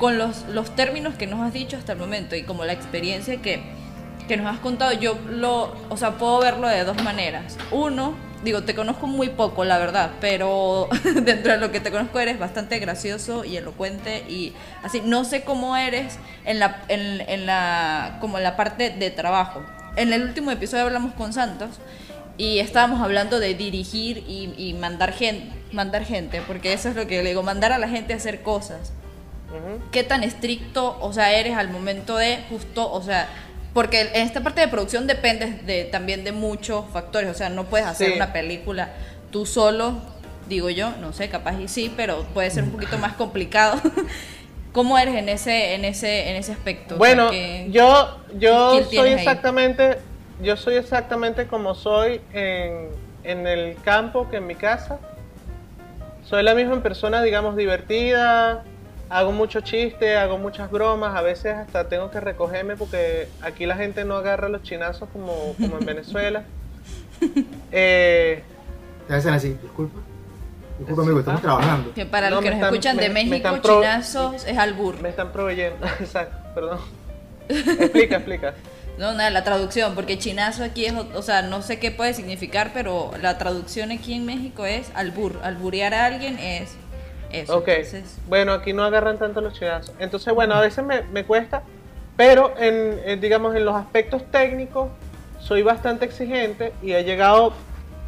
con 0.02 0.18
los, 0.18 0.46
los 0.48 0.74
términos 0.74 1.14
que 1.14 1.28
nos 1.28 1.38
has 1.38 1.52
dicho 1.52 1.76
hasta 1.76 1.92
el 1.92 1.98
momento 2.00 2.34
y 2.34 2.42
como 2.42 2.64
la 2.64 2.72
experiencia 2.72 3.40
que, 3.40 3.62
que 4.26 4.36
nos 4.36 4.52
has 4.52 4.58
contado 4.58 4.90
yo 4.94 5.16
lo 5.30 5.76
o 5.90 5.96
sea 5.96 6.18
puedo 6.18 6.40
verlo 6.40 6.66
de 6.66 6.82
dos 6.82 7.00
maneras. 7.04 7.56
Uno 7.70 8.16
digo 8.42 8.64
te 8.64 8.74
conozco 8.74 9.06
muy 9.06 9.28
poco 9.28 9.64
la 9.64 9.78
verdad 9.78 10.10
pero 10.20 10.88
dentro 11.22 11.52
de 11.52 11.58
lo 11.58 11.70
que 11.70 11.78
te 11.78 11.92
conozco 11.92 12.18
eres 12.18 12.40
bastante 12.40 12.80
gracioso 12.80 13.44
y 13.44 13.56
elocuente 13.56 14.24
y 14.28 14.54
así. 14.82 15.02
No 15.04 15.24
sé 15.24 15.44
cómo 15.44 15.76
eres 15.76 16.18
en 16.44 16.58
la 16.58 16.82
en, 16.88 17.20
en 17.20 17.46
la 17.46 18.18
como 18.20 18.38
en 18.38 18.42
la 18.42 18.56
parte 18.56 18.90
de 18.90 19.10
trabajo. 19.12 19.62
En 19.94 20.12
el 20.12 20.24
último 20.24 20.50
episodio 20.50 20.82
hablamos 20.82 21.14
con 21.14 21.32
Santos 21.32 21.78
y 22.38 22.58
estábamos 22.58 23.02
hablando 23.02 23.38
de 23.38 23.54
dirigir 23.54 24.18
y, 24.26 24.52
y 24.56 24.74
mandar 24.74 25.12
gente 25.12 25.56
mandar 25.70 26.04
gente 26.04 26.42
porque 26.44 26.72
eso 26.72 26.88
es 26.88 26.96
lo 26.96 27.06
que 27.06 27.22
le 27.22 27.28
digo 27.28 27.44
mandar 27.44 27.70
a 27.70 27.78
la 27.78 27.88
gente 27.88 28.14
a 28.14 28.16
hacer 28.16 28.42
cosas 28.42 28.92
Qué 29.90 30.02
tan 30.04 30.22
estricto, 30.22 30.96
o 31.00 31.12
sea, 31.12 31.32
eres 31.32 31.56
al 31.56 31.68
momento 31.70 32.16
de 32.16 32.38
justo, 32.48 32.90
o 32.90 33.02
sea, 33.02 33.28
porque 33.74 34.02
en 34.14 34.22
esta 34.22 34.40
parte 34.42 34.60
de 34.60 34.68
producción 34.68 35.06
depende 35.06 35.46
de, 35.64 35.84
también 35.84 36.24
de 36.24 36.32
muchos 36.32 36.84
factores, 36.92 37.30
o 37.30 37.34
sea, 37.34 37.48
no 37.48 37.64
puedes 37.64 37.86
hacer 37.86 38.08
Sí. 38.10 38.16
una 38.16 38.32
película 38.32 38.90
tú 39.30 39.46
solo, 39.46 39.94
digo 40.48 40.68
yo, 40.70 40.92
no 41.00 41.12
sé, 41.12 41.28
capaz 41.28 41.58
y 41.60 41.68
sí, 41.68 41.92
pero 41.96 42.24
puede 42.34 42.50
ser 42.50 42.64
un 42.64 42.70
poquito 42.70 42.98
más 42.98 43.14
complicado. 43.14 43.80
¿Cómo 44.72 44.98
eres 44.98 45.14
en 45.16 45.28
ese 45.28 45.74
en 45.74 45.84
ese 45.84 46.30
en 46.30 46.36
ese 46.36 46.52
aspecto? 46.52 46.94
O 46.94 46.96
sea, 46.96 46.98
Bueno, 46.98 47.30
que- 47.30 47.66
yo, 47.70 48.16
yo 48.38 48.78
soy 48.78 48.84
tienes 48.88 49.12
ahí? 49.12 49.18
exactamente, 49.18 49.98
yo 50.40 50.56
soy 50.56 50.76
exactamente 50.76 51.46
como 51.46 51.74
soy 51.74 52.20
en, 52.32 52.88
en 53.24 53.46
el 53.46 53.76
campo 53.82 54.28
que 54.30 54.38
en 54.38 54.46
mi 54.46 54.54
casa. 54.54 54.98
Soy 56.24 56.42
la 56.42 56.54
misma 56.54 56.82
persona, 56.82 57.22
digamos, 57.22 57.56
divertida, 57.56 58.64
hago 59.12 59.30
mucho 59.32 59.60
chiste, 59.60 60.16
hago 60.16 60.38
muchas 60.38 60.70
bromas, 60.70 61.14
a 61.14 61.22
veces 61.22 61.54
hasta 61.54 61.88
tengo 61.88 62.10
que 62.10 62.18
recogerme 62.20 62.76
porque 62.76 63.28
aquí 63.42 63.66
la 63.66 63.76
gente 63.76 64.04
no 64.04 64.16
agarra 64.16 64.48
los 64.48 64.62
chinazos 64.62 65.08
como, 65.12 65.54
como 65.60 65.78
en 65.78 65.86
Venezuela. 65.92 66.42
Eh, 67.70 68.42
Te 69.08 69.14
hacen 69.14 69.32
así, 69.34 69.56
disculpa. 69.62 70.00
Disculpa, 70.78 71.02
amigo, 71.02 71.18
estamos 71.20 71.40
trabajando. 71.40 71.94
que 71.94 72.04
para 72.06 72.28
no, 72.30 72.36
los 72.36 72.44
que 72.44 72.50
me 72.50 72.56
nos 72.56 72.62
están- 72.64 72.74
escuchan 72.74 72.96
de 72.96 73.08
me- 73.08 73.24
México, 73.24 73.58
chinazos 73.62 74.44
es 74.46 74.58
albur. 74.58 75.00
me 75.00 75.08
están 75.10 75.30
proveyendo, 75.32 75.86
exacto, 76.00 76.36
perdón. 76.54 76.80
Explica, 77.48 78.16
explica. 78.16 78.54
No, 78.98 79.12
nada, 79.12 79.30
la 79.30 79.44
traducción, 79.44 79.94
porque 79.94 80.18
chinazo 80.18 80.64
aquí 80.64 80.84
es, 80.86 80.92
o 80.94 81.06
o 81.14 81.22
sea, 81.22 81.42
no 81.42 81.62
sé 81.62 81.78
qué 81.78 81.90
puede 81.92 82.12
significar, 82.14 82.72
pero 82.74 83.12
la 83.22 83.38
traducción 83.38 83.90
aquí 83.90 84.14
en 84.14 84.26
México 84.26 84.66
es 84.66 84.90
albur. 84.94 85.38
Alburear 85.42 85.94
a 85.94 86.06
alguien 86.06 86.38
es 86.38 86.74
eso. 87.32 87.58
Ok, 87.58 87.68
Entonces, 87.68 88.18
bueno, 88.28 88.52
aquí 88.52 88.72
no 88.72 88.84
agarran 88.84 89.18
tanto 89.18 89.40
los 89.40 89.54
chinazos. 89.54 89.94
Entonces, 89.98 90.32
bueno, 90.34 90.54
a 90.54 90.60
veces 90.60 90.84
me, 90.84 91.02
me 91.02 91.24
cuesta, 91.24 91.62
pero 92.16 92.54
en, 92.58 93.00
en, 93.04 93.20
digamos, 93.20 93.54
en 93.56 93.64
los 93.64 93.74
aspectos 93.74 94.22
técnicos 94.30 94.88
soy 95.40 95.62
bastante 95.62 96.04
exigente 96.04 96.72
y 96.82 96.92
he 96.92 97.02
llegado 97.04 97.52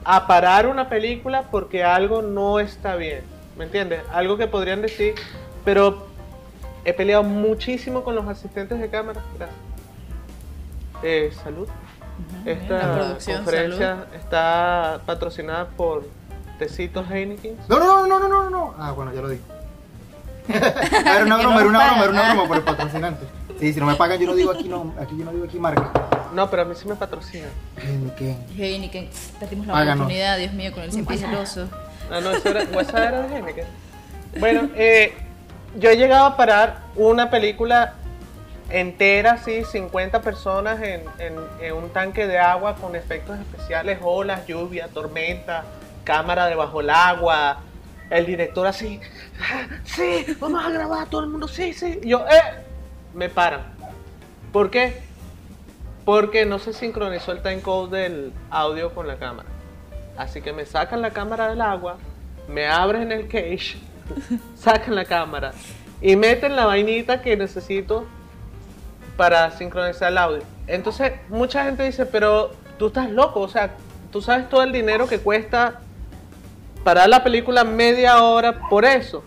a 0.05 0.27
parar 0.27 0.67
una 0.67 0.89
película 0.89 1.45
porque 1.51 1.83
algo 1.83 2.23
no 2.23 2.61
está 2.61 2.97
bien. 2.97 3.23
¿Me 3.57 3.65
entiendes? 3.65 4.01
Algo 4.13 4.37
que 4.37 4.47
podrían 4.47 4.83
decir, 4.83 5.15
pero 5.65 6.07
he 6.85 6.93
peleado 6.93 7.23
muchísimo 7.23 8.05
con 8.05 8.15
los 8.15 8.27
asistentes 8.29 8.79
de 8.81 8.89
cámara. 8.91 9.21
Gracias. 9.39 9.59
Eh, 11.03 11.31
salud. 11.43 11.69
ujú, 11.69 12.49
Esta 12.51 12.79
la 12.79 12.95
producción, 12.95 13.37
conferencia 13.39 13.89
salud. 13.97 14.15
está 14.17 15.01
patrocinada 15.07 15.67
por 15.69 16.05
Tecitos 16.69 17.11
Heineken. 17.11 17.57
No, 17.69 17.79
no, 17.79 18.07
no, 18.07 18.19
no, 18.19 18.27
no, 18.29 18.29
no, 18.45 18.51
no. 18.51 18.75
Ah, 18.79 18.93
bueno, 18.93 19.13
ya 19.13 19.21
lo 19.21 19.29
dije. 19.29 19.43
era 20.49 21.25
una 21.25 21.37
broma, 21.37 21.61
era 21.61 21.69
una 21.69 21.79
broma, 21.87 22.03
era 22.05 22.11
una 22.11 22.23
broma 22.33 22.49
por 22.49 22.57
el 22.57 22.63
patrocinante. 22.63 23.27
Sí, 23.61 23.73
si 23.75 23.81
no 23.81 23.87
me 23.87 23.95
pagan, 23.97 24.19
yo 24.19 24.27
no 24.27 24.35
digo 24.35 24.51
aquí, 24.51 24.67
no, 24.69 24.95
aquí 24.99 25.15
yo 25.19 25.25
no 25.27 25.33
digo 25.33 25.45
aquí 25.45 25.59
marca. 25.59 25.91
No, 26.33 26.49
pero 26.49 26.63
a 26.63 26.65
mí 26.65 26.75
sí 26.75 26.89
me 26.89 26.95
patrocinan. 26.97 27.51
Heineken. 27.77 28.47
Heineken, 28.57 29.11
perdimos 29.39 29.67
la 29.67 29.75
Páganos. 29.75 29.97
oportunidad, 30.05 30.39
Dios 30.39 30.53
mío, 30.55 30.73
con 30.73 30.83
el 30.85 30.93
siempre 30.93 31.19
celoso. 31.19 31.69
Ah, 32.11 32.21
no, 32.23 32.31
esa 32.33 32.49
era, 32.49 32.63
esa 32.63 33.09
era 33.09 33.21
de 33.23 33.37
Heineken. 33.37 33.67
Bueno, 34.41 34.71
eh, 34.75 35.13
yo 35.79 35.91
he 35.91 35.97
llegado 35.99 36.25
a 36.25 36.37
parar 36.39 36.81
una 36.97 37.29
película 37.31 37.93
entera, 38.71 39.33
así, 39.33 39.65
50 39.65 40.23
personas 40.23 40.81
en, 40.81 41.03
en- 41.19 41.37
en 41.61 41.75
un 41.75 41.91
tanque 41.91 42.27
de 42.27 42.39
agua 42.39 42.75
con 42.77 42.97
efectos 42.97 43.39
especiales, 43.39 43.99
olas, 44.03 44.47
lluvia, 44.47 44.89
tormenta, 44.89 45.65
cámara 46.05 46.47
debajo 46.47 46.79
del 46.79 46.91
agua, 46.91 47.61
el 48.11 48.27
director 48.27 48.67
así, 48.67 49.01
"Ah, 49.41 49.67
sí, 49.85 50.27
vamos 50.39 50.65
a 50.65 50.71
grabar, 50.71 51.09
todo 51.09 51.23
el 51.23 51.31
mundo, 51.31 51.49
sí, 51.49 51.73
sí. 51.73 52.01
Yo, 52.05 52.25
eh, 52.29 52.65
me 53.15 53.29
paran. 53.29 53.63
¿Por 54.53 54.71
qué? 54.71 55.03
Porque 56.05 56.45
no 56.45 56.59
se 56.59 56.73
sincronizó 56.73 57.33
el 57.33 57.43
timecode 57.43 58.03
del 58.03 58.33
audio 58.51 58.95
con 58.95 59.09
la 59.09 59.17
cámara. 59.17 59.49
Así 60.17 60.43
que 60.43 60.53
me 60.53 60.65
sacan 60.67 61.03
la 61.03 61.11
cámara 61.11 61.49
del 61.49 61.61
agua, 61.61 61.97
me 62.49 62.69
abren 62.69 63.11
el 63.11 63.27
cage, 63.27 63.79
sacan 64.57 64.95
la 64.95 65.05
cámara 65.05 65.53
y 66.01 66.17
meten 66.17 66.55
la 66.55 66.67
vainita 66.67 67.23
que 67.23 67.37
necesito 67.37 68.07
para 69.17 69.51
sincronizar 69.53 70.13
el 70.13 70.19
audio. 70.19 70.43
Entonces, 70.67 71.13
mucha 71.29 71.65
gente 71.65 71.85
dice, 71.85 72.07
pero 72.07 72.53
tú 72.79 72.89
estás 72.89 73.11
loco, 73.11 73.41
o 73.41 73.49
sea, 73.49 73.75
tú 74.13 74.21
sabes 74.21 74.49
todo 74.49 74.63
el 74.63 74.73
dinero 74.73 75.09
que 75.09 75.19
cuesta 75.19 75.81
parar 76.85 77.09
la 77.09 77.25
película 77.25 77.65
media 77.65 78.23
hora 78.23 78.61
por 78.69 78.85
eso. 78.85 79.25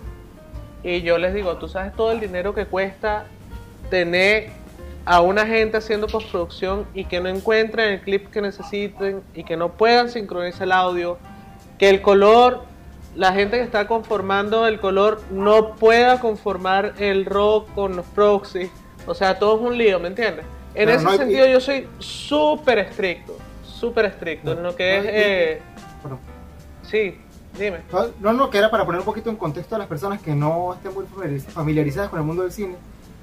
Y 0.84 1.02
yo 1.02 1.18
les 1.18 1.34
digo, 1.34 1.58
tú 1.58 1.68
sabes 1.68 1.94
todo 1.94 2.12
el 2.12 2.20
dinero 2.20 2.54
que 2.54 2.66
cuesta 2.66 3.26
tener 3.90 4.52
a 5.06 5.22
una 5.22 5.46
gente 5.46 5.78
haciendo 5.78 6.08
postproducción 6.08 6.86
y 6.94 7.06
que 7.06 7.20
no 7.20 7.30
encuentren 7.30 7.94
el 7.94 8.02
clip 8.02 8.30
que 8.30 8.42
necesiten 8.42 9.24
y 9.34 9.44
que 9.44 9.58
no 9.58 9.74
puedan 9.74 10.10
sincronizar 10.10 10.64
el 10.64 10.72
audio, 10.74 11.18
que 11.80 11.90
el 11.90 12.02
color, 12.02 12.64
la 13.16 13.34
gente 13.34 13.58
que 13.58 13.64
está 13.64 13.88
conformando 13.88 14.68
el 14.68 14.80
color 14.80 15.22
no 15.32 15.76
pueda 15.76 16.20
conformar 16.20 16.94
el 17.00 17.26
rock 17.26 17.74
con 17.74 17.96
los 17.96 18.06
proxies, 18.08 18.70
o 19.08 19.14
sea, 19.16 19.40
todo 19.40 19.56
es 19.56 19.62
un 19.62 19.78
lío, 19.78 20.00
¿me 20.00 20.10
entiendes? 20.10 20.46
En 20.76 20.86
Pero 20.88 20.92
ese 20.92 21.04
no 21.06 21.10
hay- 21.12 21.18
sentido 21.18 21.48
yo 21.48 21.60
soy 21.62 21.88
súper 22.00 22.80
estricto, 22.80 23.38
súper 23.64 24.06
estricto 24.06 24.52
en 24.52 24.64
lo 24.64 24.76
que 24.76 24.98
No 24.98 25.04
es... 25.04 25.08
hay- 25.08 25.14
eh, 25.16 25.62
sí, 26.84 27.22
dime. 27.60 27.78
No, 28.22 28.34
no, 28.34 28.50
que 28.50 28.58
era 28.58 28.70
para 28.72 28.86
poner 28.86 29.00
un 29.00 29.06
poquito 29.06 29.30
en 29.30 29.36
contexto 29.36 29.76
a 29.76 29.80
las 29.80 29.88
personas 29.88 30.22
que 30.22 30.34
no 30.36 30.74
estén 30.74 30.94
muy 30.94 31.06
familiariz- 31.06 31.46
familiarizadas 31.48 32.10
con 32.10 32.20
el 32.20 32.26
mundo 32.26 32.44
del 32.44 32.52
cine. 32.52 32.76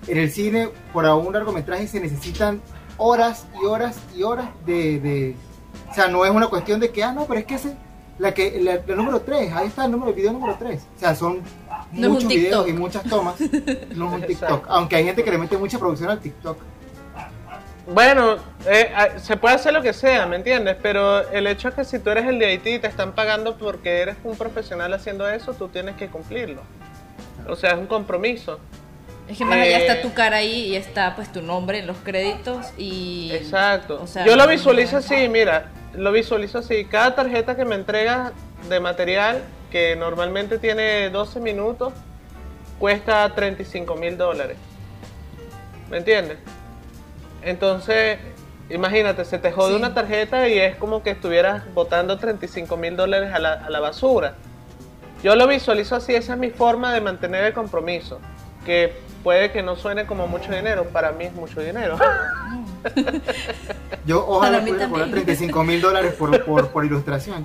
En 0.07 0.19
el 0.19 0.31
cine, 0.31 0.69
para 0.93 1.15
un 1.15 1.33
largometraje 1.33 1.87
se 1.87 2.01
necesitan 2.01 2.61
horas 2.99 3.47
y 3.61 3.65
horas 3.65 3.97
y 4.15 4.23
horas 4.23 4.49
de, 4.67 5.01
de- 5.01 5.37
O 5.91 5.95
sea, 5.95 6.09
no 6.09 6.25
es 6.25 6.31
una 6.31 6.49
cuestión 6.49 6.81
de 6.81 6.91
que, 6.91 7.03
ah, 7.03 7.13
no, 7.13 7.25
pero 7.27 7.41
es 7.41 7.47
que 7.47 7.55
ese, 7.55 7.75
la 8.19 8.33
que, 8.35 8.61
la, 8.61 8.81
la 8.87 8.95
número 8.97 9.21
3, 9.23 9.53
ahí 9.53 9.67
está 9.69 9.87
el 9.87 9.91
número, 9.93 10.11
el 10.11 10.17
video 10.17 10.33
número 10.33 10.57
3. 10.59 10.83
O 10.97 11.01
sea, 11.01 11.15
son 11.15 11.41
No 11.93 12.11
muchos 12.11 12.29
videos 12.29 12.69
y 12.69 12.73
muchas 12.73 13.03
tomas. 13.05 13.41
No 13.95 14.09
es 14.09 14.15
un 14.15 14.23
TikTok. 14.27 14.67
Aunque 14.69 14.97
hay 14.97 15.05
gente 15.05 15.25
que 15.25 15.31
le 15.31 15.39
mete 15.39 15.57
mucha 15.57 15.79
producción 15.79 16.11
al 16.11 16.21
TikTok. 16.21 16.59
Bueno, 17.87 18.37
eh, 18.67 18.91
ah, 18.95 19.19
se 19.19 19.37
puede 19.37 19.57
hacer 19.57 19.75
lo 19.75 19.83
que 19.83 19.93
sea, 19.93 20.27
¿me 20.27 20.37
entiendes? 20.37 20.77
Pero 20.83 21.29
el 21.31 21.47
hecho 21.47 21.69
es 21.69 21.75
que 21.75 21.85
si 21.85 21.99
tú 21.99 22.11
eres 22.11 22.27
el 22.27 22.39
de 22.39 22.47
Haití 22.47 22.75
y 22.75 22.79
te 22.79 22.87
están 22.87 23.13
pagando 23.13 23.57
porque 23.59 24.01
eres 24.01 24.17
un 24.25 24.37
profesional 24.37 24.93
haciendo 24.95 25.29
eso, 25.29 25.53
tú 25.53 25.69
tienes 25.69 25.97
que 25.97 26.09
cumplirlo. 26.09 26.63
O 27.47 27.57
sea, 27.57 27.73
es 27.73 27.79
un 27.79 27.87
compromiso. 27.87 28.59
Es 29.29 29.37
que 29.37 29.45
más 29.45 29.59
allá 29.59 29.79
Eh, 29.79 29.87
está 29.87 30.03
tu 30.03 30.15
cara 30.15 30.39
ahí 30.39 30.69
y 30.69 30.77
está 30.77 31.15
pues 31.15 31.31
tu 31.31 31.43
nombre 31.43 31.79
en 31.79 31.87
los 31.87 31.99
créditos 31.99 32.67
y... 32.79 33.31
Exacto. 33.33 34.01
o 34.03 34.07
sea, 34.07 34.25
Yo 34.25 34.37
lo 34.37 34.47
visualizo 34.47 34.99
así, 34.99 35.29
mira, 35.29 35.71
lo 35.95 36.11
visualizo 36.11 36.59
así. 36.59 36.87
Cada 36.87 37.15
tarjeta 37.15 37.55
que 37.55 37.67
me 37.67 37.75
entregas 37.75 38.33
de 38.69 38.81
material, 38.81 39.43
que 39.71 39.95
normalmente 39.97 40.59
tiene 40.59 41.11
12 41.11 41.41
minutos, 41.41 41.93
cuesta 42.79 43.29
35 43.35 43.95
mil 43.97 44.17
dólares. 44.17 44.57
¿Me 45.91 45.99
entiendes? 45.99 46.39
Entonces, 47.45 48.19
imagínate, 48.71 49.25
se 49.25 49.39
te 49.39 49.53
jode 49.53 49.71
Sí. 49.73 49.77
una 49.77 49.95
tarjeta 49.95 50.49
y 50.49 50.59
es 50.59 50.77
como 50.77 51.03
que 51.03 51.11
estuvieras 51.11 51.63
botando 51.75 52.19
35 52.19 52.77
mil 52.77 52.97
dólares 52.97 53.33
a 53.33 53.39
la, 53.39 53.53
a 53.53 53.71
la 53.71 53.81
basura. 53.81 54.35
Yo 55.23 55.37
lo 55.37 55.47
visualizo 55.47 55.97
así, 55.97 56.15
esa 56.15 56.35
es 56.35 56.39
mi 56.39 56.51
forma 56.51 56.93
de 56.93 57.01
mantener 57.01 57.45
el 57.45 57.53
compromiso. 57.53 58.21
que 58.65 58.95
puede 59.25 59.51
que 59.51 59.63
no 59.63 59.75
suene 59.75 60.07
como 60.07 60.29
mucho 60.29 60.53
dinero, 60.53 60.85
para 60.93 61.11
mí 61.11 61.25
es 61.25 61.33
mucho 61.33 61.61
dinero. 61.61 61.97
Yo 64.07 64.25
ojalá 64.29 64.61
pudiera 64.61 64.89
cobrar 64.89 65.11
35 65.11 65.65
mil 65.65 65.81
dólares 65.81 66.13
por, 66.13 66.45
por, 66.45 66.69
por 66.69 66.85
ilustración. 66.85 67.45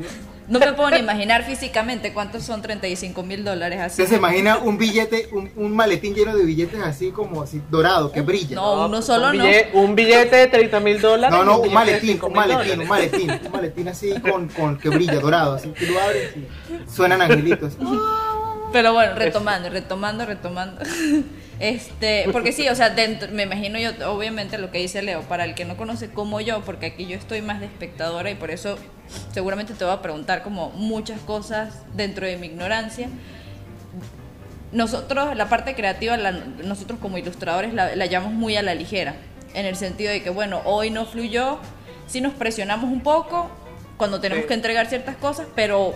No 0.49 0.59
me 0.59 0.73
puedo 0.73 0.89
ni 0.89 0.97
imaginar 0.97 1.43
físicamente 1.43 2.11
cuántos 2.11 2.43
son 2.43 2.61
35 2.61 3.23
mil 3.23 3.45
dólares 3.45 3.79
así. 3.79 4.01
¿Usted 4.01 4.15
se 4.15 4.17
imagina 4.17 4.57
un 4.57 4.77
billete, 4.77 5.29
un, 5.31 5.49
un, 5.55 5.75
maletín 5.75 6.15
lleno 6.15 6.35
de 6.35 6.43
billetes 6.43 6.81
así 6.81 7.11
como 7.11 7.43
así, 7.43 7.61
dorado, 7.69 8.11
que 8.11 8.21
brilla? 8.21 8.55
No, 8.55 8.87
uno 8.87 9.01
solo 9.01 9.29
un 9.29 9.37
no. 9.37 9.43
Billete, 9.43 9.69
un 9.73 9.95
billete 9.95 10.35
de 10.35 10.47
30 10.47 10.79
mil 10.81 10.99
dólares. 10.99 11.37
No, 11.37 11.45
no, 11.45 11.59
un, 11.59 11.73
maletín, 11.73 12.19
un 12.21 12.33
maletín, 12.33 12.81
un 12.81 12.87
maletín, 12.87 13.31
un 13.45 13.51
maletín 13.51 13.87
así 13.87 14.19
con, 14.19 14.49
con 14.49 14.77
que 14.77 14.89
brilla, 14.89 15.19
dorado, 15.19 15.55
así 15.55 15.69
que 15.69 15.85
lo 15.85 16.01
abres 16.01 16.35
y 16.35 16.91
suenan 16.91 17.21
angelitos. 17.21 17.73
Pero 18.71 18.93
bueno, 18.93 19.15
retomando, 19.15 19.69
retomando, 19.69 20.25
retomando. 20.25 20.81
Este, 21.59 22.25
porque 22.31 22.53
sí, 22.53 22.69
o 22.69 22.75
sea, 22.75 22.89
dentro, 22.89 23.27
me 23.33 23.43
imagino 23.43 23.77
yo, 23.79 23.91
obviamente 24.09 24.57
lo 24.57 24.71
que 24.71 24.77
dice 24.77 25.01
Leo, 25.01 25.23
para 25.23 25.43
el 25.43 25.55
que 25.55 25.65
no 25.65 25.75
conoce 25.75 26.09
como 26.09 26.39
yo, 26.39 26.61
porque 26.61 26.85
aquí 26.85 27.05
yo 27.05 27.17
estoy 27.17 27.41
más 27.41 27.59
de 27.59 27.65
espectadora 27.65 28.31
y 28.31 28.35
por 28.35 28.49
eso 28.49 28.77
seguramente 29.33 29.73
te 29.73 29.83
voy 29.83 29.93
a 29.93 30.01
preguntar 30.01 30.41
como 30.41 30.69
muchas 30.69 31.19
cosas 31.19 31.83
dentro 31.95 32.25
de 32.25 32.37
mi 32.37 32.47
ignorancia. 32.47 33.09
Nosotros, 34.71 35.35
la 35.35 35.49
parte 35.49 35.75
creativa, 35.75 36.15
la, 36.15 36.31
nosotros 36.31 36.97
como 37.01 37.17
ilustradores 37.17 37.73
la, 37.73 37.93
la 37.93 38.05
llamamos 38.05 38.35
muy 38.35 38.55
a 38.55 38.61
la 38.61 38.73
ligera, 38.73 39.15
en 39.53 39.65
el 39.65 39.75
sentido 39.75 40.13
de 40.13 40.23
que, 40.23 40.29
bueno, 40.29 40.61
hoy 40.63 40.91
no 40.91 41.05
fluyó, 41.05 41.59
sí 42.07 42.21
nos 42.21 42.31
presionamos 42.35 42.89
un 42.89 43.01
poco 43.01 43.51
cuando 43.97 44.21
tenemos 44.21 44.45
que 44.45 44.53
entregar 44.53 44.87
ciertas 44.87 45.17
cosas, 45.17 45.45
pero 45.55 45.93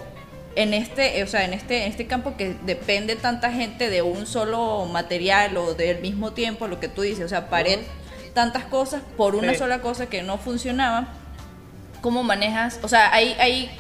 en 0.56 0.74
este, 0.74 1.24
o 1.24 1.28
sea, 1.28 1.46
en 1.46 1.54
este, 1.54 1.84
en 1.84 1.92
este 1.92 2.08
campo 2.08 2.36
que 2.38 2.56
depende 2.66 3.16
tanta 3.16 3.52
gente 3.52 3.90
de 3.90 4.02
un 4.02 4.26
solo 4.26 4.86
material 4.86 5.58
o 5.58 5.74
del 5.74 6.00
mismo 6.02 6.34
tiempo, 6.34 6.68
lo 6.68 6.80
que 6.80 6.88
tú 6.88 7.02
dices, 7.02 7.26
o 7.26 7.30
sea, 7.30 7.50
pared 7.50 7.80
tantas 8.34 8.66
cosas 8.66 9.02
por 9.16 9.36
una 9.36 9.54
sola 9.54 9.82
cosa 9.82 10.08
que 10.08 10.24
no 10.24 10.38
funcionaba, 10.38 11.08
¿cómo 12.02 12.24
manejas? 12.24 12.80
O 12.82 12.88
sea, 12.88 13.14
hay, 13.14 13.36
hay 13.40 13.72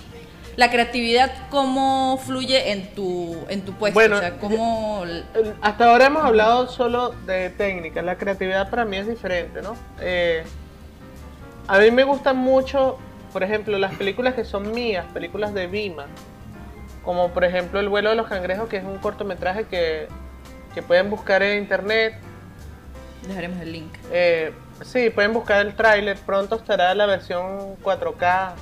la 0.55 0.69
creatividad, 0.69 1.31
¿cómo 1.49 2.19
fluye 2.23 2.71
en 2.71 2.93
tu, 2.93 3.35
en 3.49 3.61
tu 3.61 3.73
puesto? 3.73 3.95
Bueno, 3.95 4.17
o 4.17 4.19
sea, 4.19 4.37
¿cómo... 4.37 5.03
hasta 5.61 5.89
ahora 5.89 6.05
hemos 6.05 6.23
hablado 6.23 6.67
solo 6.67 7.09
de 7.25 7.49
técnica, 7.49 8.01
la 8.01 8.17
creatividad 8.17 8.69
para 8.69 8.85
mí 8.85 8.97
es 8.97 9.07
diferente, 9.07 9.61
¿no? 9.61 9.75
Eh, 9.99 10.43
a 11.67 11.79
mí 11.79 11.91
me 11.91 12.03
gustan 12.03 12.37
mucho, 12.37 12.99
por 13.31 13.43
ejemplo, 13.43 13.77
las 13.79 13.95
películas 13.95 14.35
que 14.35 14.45
son 14.45 14.71
mías, 14.71 15.05
películas 15.13 15.53
de 15.53 15.65
Vima, 15.67 16.05
como 17.03 17.31
por 17.31 17.43
ejemplo 17.43 17.79
El 17.79 17.89
vuelo 17.89 18.09
de 18.09 18.15
los 18.15 18.27
cangrejos, 18.27 18.69
que 18.69 18.77
es 18.77 18.83
un 18.83 18.97
cortometraje 18.97 19.65
que, 19.65 20.07
que 20.73 20.81
pueden 20.81 21.09
buscar 21.09 21.43
en 21.43 21.61
internet. 21.61 22.15
Dejaremos 23.27 23.59
el 23.61 23.71
link. 23.71 23.93
Eh, 24.11 24.53
sí, 24.81 25.09
pueden 25.09 25.33
buscar 25.33 25.65
el 25.65 25.75
tráiler, 25.75 26.17
pronto 26.17 26.55
estará 26.55 26.93
la 26.95 27.05
versión 27.05 27.75
4K 27.83 28.53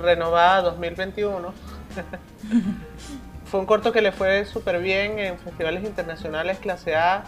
renovada 0.00 0.62
2021. 0.62 1.52
fue 3.46 3.60
un 3.60 3.66
corto 3.66 3.92
que 3.92 4.02
le 4.02 4.12
fue 4.12 4.44
súper 4.46 4.80
bien 4.80 5.18
en 5.18 5.38
festivales 5.38 5.84
internacionales 5.84 6.58
clase 6.58 6.96
A 6.96 7.24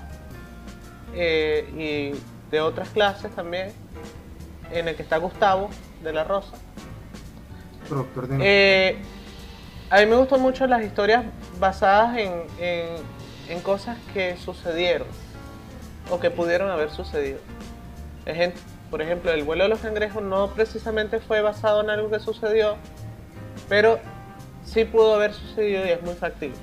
eh, 1.15 2.13
y 2.15 2.51
de 2.51 2.61
otras 2.61 2.89
clases 2.91 3.35
también, 3.35 3.73
en 4.73 4.89
el 4.89 4.97
que 4.97 5.03
está 5.03 5.19
Gustavo 5.19 5.71
de 6.03 6.13
la 6.13 6.25
Rosa. 6.25 6.57
Productor 7.89 8.29
de 8.29 8.39
Eh, 8.41 8.99
a 9.91 10.01
mí 10.01 10.07
me 10.07 10.17
gustan 10.17 10.41
mucho 10.41 10.67
las 10.67 10.83
historias 10.83 11.25
basadas 11.59 12.17
en, 12.19 12.43
en, 13.49 13.61
cosas 13.61 13.97
que 14.13 14.37
sucedieron 14.37 15.07
o 16.11 16.19
que 16.19 16.31
pudieron 16.31 16.71
haber 16.71 16.91
sucedido. 16.91 17.39
Por 18.91 19.03
ejemplo, 19.03 19.33
el 19.33 19.45
vuelo 19.45 19.65
de 19.65 19.71
los 19.71 19.81
cangrejos 19.81 20.23
no 20.23 20.49
precisamente 20.49 21.21
fue 21.21 21.41
basado 21.41 21.83
en 21.83 21.91
algo 21.91 22.11
que 22.11 22.21
sucedió, 22.21 22.77
pero 23.69 23.99
sí 24.65 24.85
pudo 24.85 25.15
haber 25.15 25.33
sucedido 25.33 25.85
y 25.87 25.91
es 25.91 26.03
muy 26.03 26.15
factible. 26.15 26.57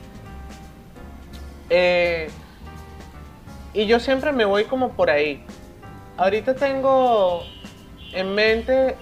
Eh, 1.69 2.29
y 3.73 3.85
yo 3.87 3.99
siempre 3.99 4.31
me 4.31 4.45
voy 4.45 4.65
como 4.65 4.93
por 4.93 5.09
ahí. 5.09 5.43
Ahorita 6.17 6.55
tengo 6.55 7.43
en 8.13 8.35
mente 8.35 8.95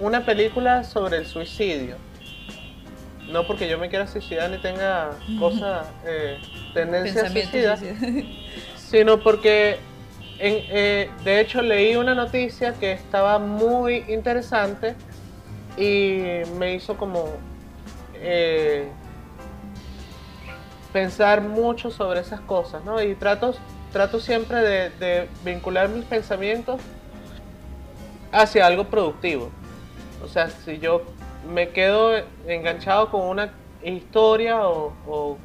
una 0.00 0.24
película 0.24 0.84
sobre 0.84 1.18
el 1.18 1.26
suicidio. 1.26 1.96
No 3.28 3.46
porque 3.46 3.68
yo 3.68 3.78
me 3.78 3.88
quiera 3.88 4.06
suicidar 4.06 4.50
ni 4.50 4.58
tenga 4.58 5.12
cosas, 5.38 5.86
eh, 6.04 6.38
tendencias 6.74 7.32
Pensamientos 7.32 7.50
suicidas, 7.50 7.80
suicidas. 7.80 8.24
sino 8.76 9.20
porque 9.20 9.78
en- 10.38 10.64
eh, 10.68 11.10
de 11.24 11.40
hecho 11.40 11.62
leí 11.62 11.96
una 11.96 12.14
noticia 12.14 12.74
que 12.74 12.92
estaba 12.92 13.38
muy 13.38 14.04
interesante 14.08 14.94
y 15.76 16.42
me 16.58 16.74
hizo 16.74 16.96
como 16.96 17.28
eh, 18.14 18.88
pensar 20.92 21.40
mucho 21.40 21.90
sobre 21.90 22.20
esas 22.20 22.40
cosas, 22.40 22.84
¿no? 22.84 23.02
Y 23.02 23.14
trato, 23.14 23.54
trato 23.92 24.20
siempre 24.20 24.58
de, 24.60 24.90
de 24.90 25.28
vincular 25.44 25.88
mis 25.88 26.04
pensamientos 26.04 26.80
hacia 28.32 28.66
algo 28.66 28.84
productivo. 28.84 29.50
O 30.22 30.28
sea, 30.28 30.48
si 30.50 30.78
yo 30.78 31.02
me 31.52 31.70
quedo 31.70 32.12
enganchado 32.46 33.10
con 33.10 33.22
una 33.22 33.52
historia 33.82 34.66
o, 34.68 34.92
o- 35.06 35.36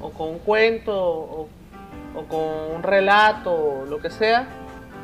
o 0.00 0.10
con 0.10 0.28
un 0.28 0.38
cuento 0.40 0.92
o, 0.94 1.48
o 2.14 2.24
con 2.24 2.76
un 2.76 2.82
relato 2.82 3.52
o 3.52 3.86
lo 3.86 3.98
que 3.98 4.10
sea, 4.10 4.46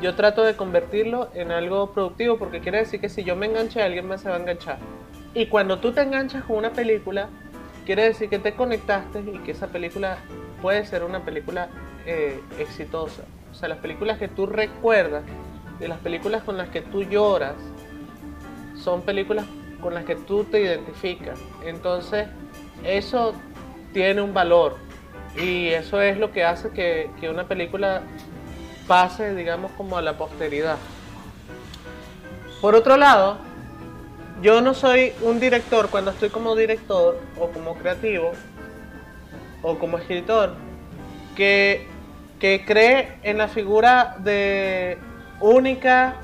yo 0.02 0.14
trato 0.14 0.42
de 0.42 0.54
convertirlo 0.56 1.30
en 1.34 1.50
algo 1.52 1.92
productivo 1.92 2.36
porque 2.38 2.60
quiere 2.60 2.78
decir 2.78 3.00
que 3.00 3.08
si 3.08 3.24
yo 3.24 3.36
me 3.36 3.46
enganché, 3.46 3.82
alguien 3.82 4.06
más 4.06 4.20
se 4.20 4.28
va 4.28 4.36
a 4.36 4.38
enganchar. 4.38 4.78
Y 5.34 5.46
cuando 5.46 5.78
tú 5.78 5.92
te 5.92 6.02
enganchas 6.02 6.44
con 6.44 6.56
una 6.56 6.70
película, 6.72 7.28
quiere 7.86 8.02
decir 8.04 8.28
que 8.28 8.38
te 8.38 8.54
conectaste 8.54 9.20
y 9.20 9.38
que 9.38 9.52
esa 9.52 9.68
película 9.68 10.18
puede 10.60 10.84
ser 10.84 11.04
una 11.04 11.20
película 11.24 11.68
eh, 12.04 12.38
exitosa. 12.58 13.22
O 13.50 13.54
sea, 13.54 13.68
las 13.68 13.78
películas 13.78 14.18
que 14.18 14.28
tú 14.28 14.46
recuerdas 14.46 15.22
y 15.80 15.86
las 15.86 15.98
películas 16.00 16.42
con 16.42 16.56
las 16.58 16.68
que 16.68 16.82
tú 16.82 17.02
lloras 17.04 17.54
son 18.76 19.02
películas 19.02 19.46
con 19.82 19.94
las 19.94 20.04
que 20.04 20.16
tú 20.16 20.44
te 20.44 20.60
identificas. 20.60 21.38
Entonces, 21.64 22.28
eso 22.84 23.34
tiene 23.92 24.22
un 24.22 24.32
valor 24.32 24.76
y 25.36 25.68
eso 25.68 26.00
es 26.00 26.18
lo 26.18 26.32
que 26.32 26.44
hace 26.44 26.70
que, 26.70 27.10
que 27.20 27.28
una 27.28 27.46
película 27.48 28.02
pase, 28.86 29.34
digamos, 29.34 29.72
como 29.72 29.96
a 29.96 30.02
la 30.02 30.16
posteridad. 30.16 30.76
Por 32.60 32.74
otro 32.74 32.96
lado, 32.96 33.38
yo 34.40 34.60
no 34.60 34.74
soy 34.74 35.12
un 35.22 35.40
director 35.40 35.88
cuando 35.90 36.10
estoy 36.10 36.30
como 36.30 36.56
director 36.56 37.18
o 37.38 37.48
como 37.48 37.74
creativo 37.76 38.32
o 39.62 39.78
como 39.78 39.98
escritor 39.98 40.54
que, 41.36 41.86
que 42.38 42.64
cree 42.66 43.18
en 43.22 43.38
la 43.38 43.48
figura 43.48 44.16
de 44.18 44.98
única 45.40 46.16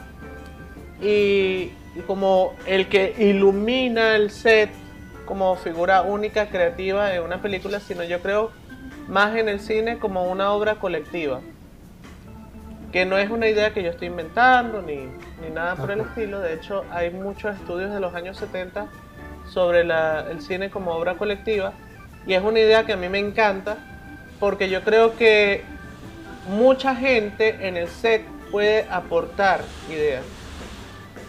y, 1.01 1.71
y 1.99 2.03
como 2.03 2.55
el 2.67 2.89
que 2.89 3.15
ilumina 3.19 4.15
el 4.15 4.31
set 4.31 4.71
como 5.27 5.57
figura 5.57 6.03
única 6.03 6.47
creativa 6.49 7.13
en 7.15 7.23
una 7.23 7.43
película, 7.43 7.81
sino 7.81 8.05
yo 8.05 8.21
creo 8.23 8.51
más 9.09 9.37
en 9.37 9.49
el 9.49 9.59
cine 9.61 9.99
como 9.99 10.31
una 10.31 10.53
obra 10.53 10.77
colectiva. 10.77 11.41
Que 12.93 13.05
no 13.05 13.19
es 13.19 13.29
una 13.31 13.49
idea 13.49 13.75
que 13.75 13.83
yo 13.83 13.91
estoy 13.91 14.09
inventando 14.09 14.81
ni, 14.81 14.97
ni 14.97 15.51
nada 15.53 15.75
por 15.77 15.91
el 15.91 16.01
estilo. 16.01 16.41
De 16.41 16.55
hecho, 16.55 16.85
hay 16.91 17.11
muchos 17.11 17.55
estudios 17.57 17.93
de 17.93 18.01
los 18.01 18.15
años 18.15 18.37
70 18.39 18.87
sobre 19.51 19.85
la- 19.85 20.25
el 20.31 20.41
cine 20.41 20.71
como 20.71 20.93
obra 20.93 21.17
colectiva. 21.17 21.73
Y 22.27 22.33
es 22.35 22.43
una 22.43 22.61
idea 22.61 22.87
que 22.87 22.93
a 22.95 22.97
mí 22.97 23.09
me 23.09 23.19
encanta 23.19 23.77
porque 24.41 24.71
yo 24.71 24.83
creo 24.85 25.17
que 25.17 25.63
mucha 26.49 26.95
gente 26.95 27.67
en 27.69 27.77
el 27.77 27.89
set 27.89 28.23
puede 28.51 28.87
aportar 28.91 29.61
ideas. 29.91 30.25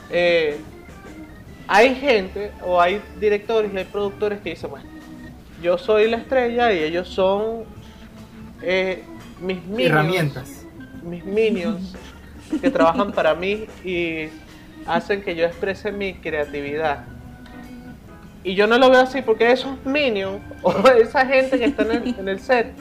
Eh, 0.10 0.58
hay 1.68 1.96
gente 1.96 2.52
o 2.64 2.82
hay 2.82 3.02
directores 3.20 3.72
y 3.74 3.78
hay 3.78 3.86
productores 3.86 4.42
que 4.42 4.52
dicen, 4.52 4.72
bueno, 4.72 4.90
yo 5.62 5.78
soy 5.78 6.10
la 6.10 6.18
estrella 6.18 6.74
y 6.74 6.80
ellos 6.84 7.08
son 7.08 7.64
eh, 8.62 9.04
mis 9.40 9.64
minions, 9.66 9.92
Herramientas. 9.92 10.66
mis 11.04 11.24
minions 11.24 11.96
que 12.62 12.72
trabajan 12.72 13.12
para 13.12 13.36
mí 13.36 13.68
y 13.84 14.30
hacen 14.86 15.22
que 15.22 15.36
yo 15.36 15.46
exprese 15.46 15.92
mi 15.92 16.16
creatividad. 16.16 17.06
Y 18.44 18.56
yo 18.56 18.68
no 18.68 18.78
lo 18.78 18.90
veo 18.90 19.02
así 19.02 19.22
porque 19.22 19.52
esos 19.52 19.86
minions 19.86 20.42
o 20.64 20.72
esa 20.90 21.26
gente 21.26 21.60
que 21.60 21.66
está 21.66 21.84
en 21.84 21.92
el, 21.92 22.16
en 22.20 22.30
el 22.30 22.40
set 22.40 22.74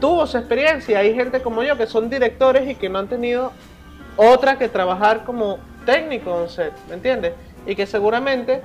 tuvo 0.00 0.26
su 0.26 0.38
experiencia. 0.38 0.98
Hay 0.98 1.14
gente 1.14 1.40
como 1.40 1.62
yo 1.62 1.76
que 1.76 1.86
son 1.86 2.10
directores 2.10 2.68
y 2.68 2.74
que 2.74 2.88
no 2.88 2.98
han 2.98 3.08
tenido 3.08 3.52
otra 4.16 4.58
que 4.58 4.68
trabajar 4.68 5.24
como 5.24 5.58
técnico 5.88 6.34
en 6.34 6.42
un 6.42 6.48
set, 6.50 6.74
¿me 6.86 6.96
entiendes? 6.96 7.32
Y 7.66 7.74
que 7.74 7.86
seguramente 7.86 8.60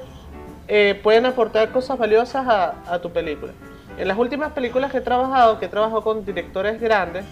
eh, 0.67 0.99
pueden 1.01 1.25
aportar 1.25 1.71
cosas 1.71 1.97
valiosas 1.97 2.45
a, 2.45 2.99
tu 2.99 3.12
película. 3.12 3.53
En 3.97 4.09
las 4.09 4.17
últimas 4.17 4.51
películas 4.51 4.91
que 4.91 4.97
he 4.97 5.01
trabajado, 5.01 5.57
que 5.57 5.67
he 5.67 5.69
trabajado 5.69 6.03
con 6.03 6.25
directores 6.25 6.81
grandes, 6.81 7.23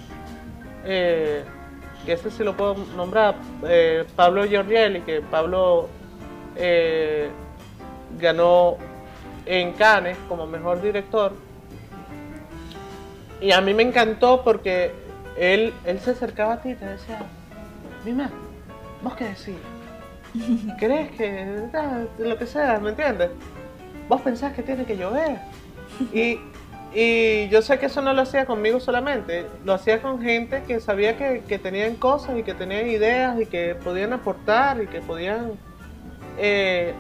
eh, 0.86 1.44
que 2.06 2.14
ese 2.14 2.32
sí 2.32 2.42
lo 2.42 2.56
puedo 2.56 2.76
nombrar, 2.96 3.36
eh, 3.68 4.06
Pablo 4.16 4.46
Giorgielli, 4.46 5.02
que 5.02 5.20
Pablo 5.20 5.90
ganó 8.18 8.78
en 9.46 9.74
Cannes 9.74 10.18
como 10.30 10.48
mejor 10.48 10.82
director. 10.82 11.34
Y 13.42 13.52
a 13.52 13.60
mí 13.60 13.74
me 13.74 13.84
encantó 13.84 14.42
porque 14.42 14.94
él, 15.38 15.74
él 15.84 16.00
se 16.00 16.12
acercaba 16.12 16.54
a 16.54 16.62
ti 16.62 16.70
y 16.70 16.76
te 16.76 16.86
decía, 16.86 17.20
Mima, 18.06 18.30
¿vos 19.04 19.16
qué 19.16 19.26
decís? 19.26 19.58
¿Crees 20.80 21.12
que 21.12 21.70
ah, 21.74 22.04
lo 22.20 22.38
que 22.38 22.46
sea, 22.46 22.80
me 22.80 22.92
entiendes? 22.92 23.30
Vos 24.08 24.22
pensás 24.22 24.54
que 24.54 24.64
tiene 24.64 24.86
que 24.86 24.98
llover. 24.98 25.40
Y, 26.14 26.40
y 26.94 27.50
yo 27.50 27.62
sé 27.62 27.80
que 27.80 27.88
eso 27.88 28.02
no 28.02 28.14
lo 28.14 28.22
hacía 28.22 28.46
conmigo 28.46 28.80
solamente, 28.80 29.46
lo 29.64 29.74
hacía 29.74 30.02
con 30.02 30.22
gente 30.22 30.64
que 30.64 30.80
sabía 30.80 31.18
que, 31.18 31.44
que 31.48 31.60
tenían 31.60 31.96
cosas 31.96 32.38
y 32.38 32.44
que 32.44 32.54
tenían 32.54 32.88
ideas 32.88 33.40
y 33.40 33.46
que 33.46 33.76
podían 33.76 34.14
aportar 34.14 34.82
y 34.82 34.88
que 34.88 35.02
podían 35.02 35.54
eh, 36.38 36.94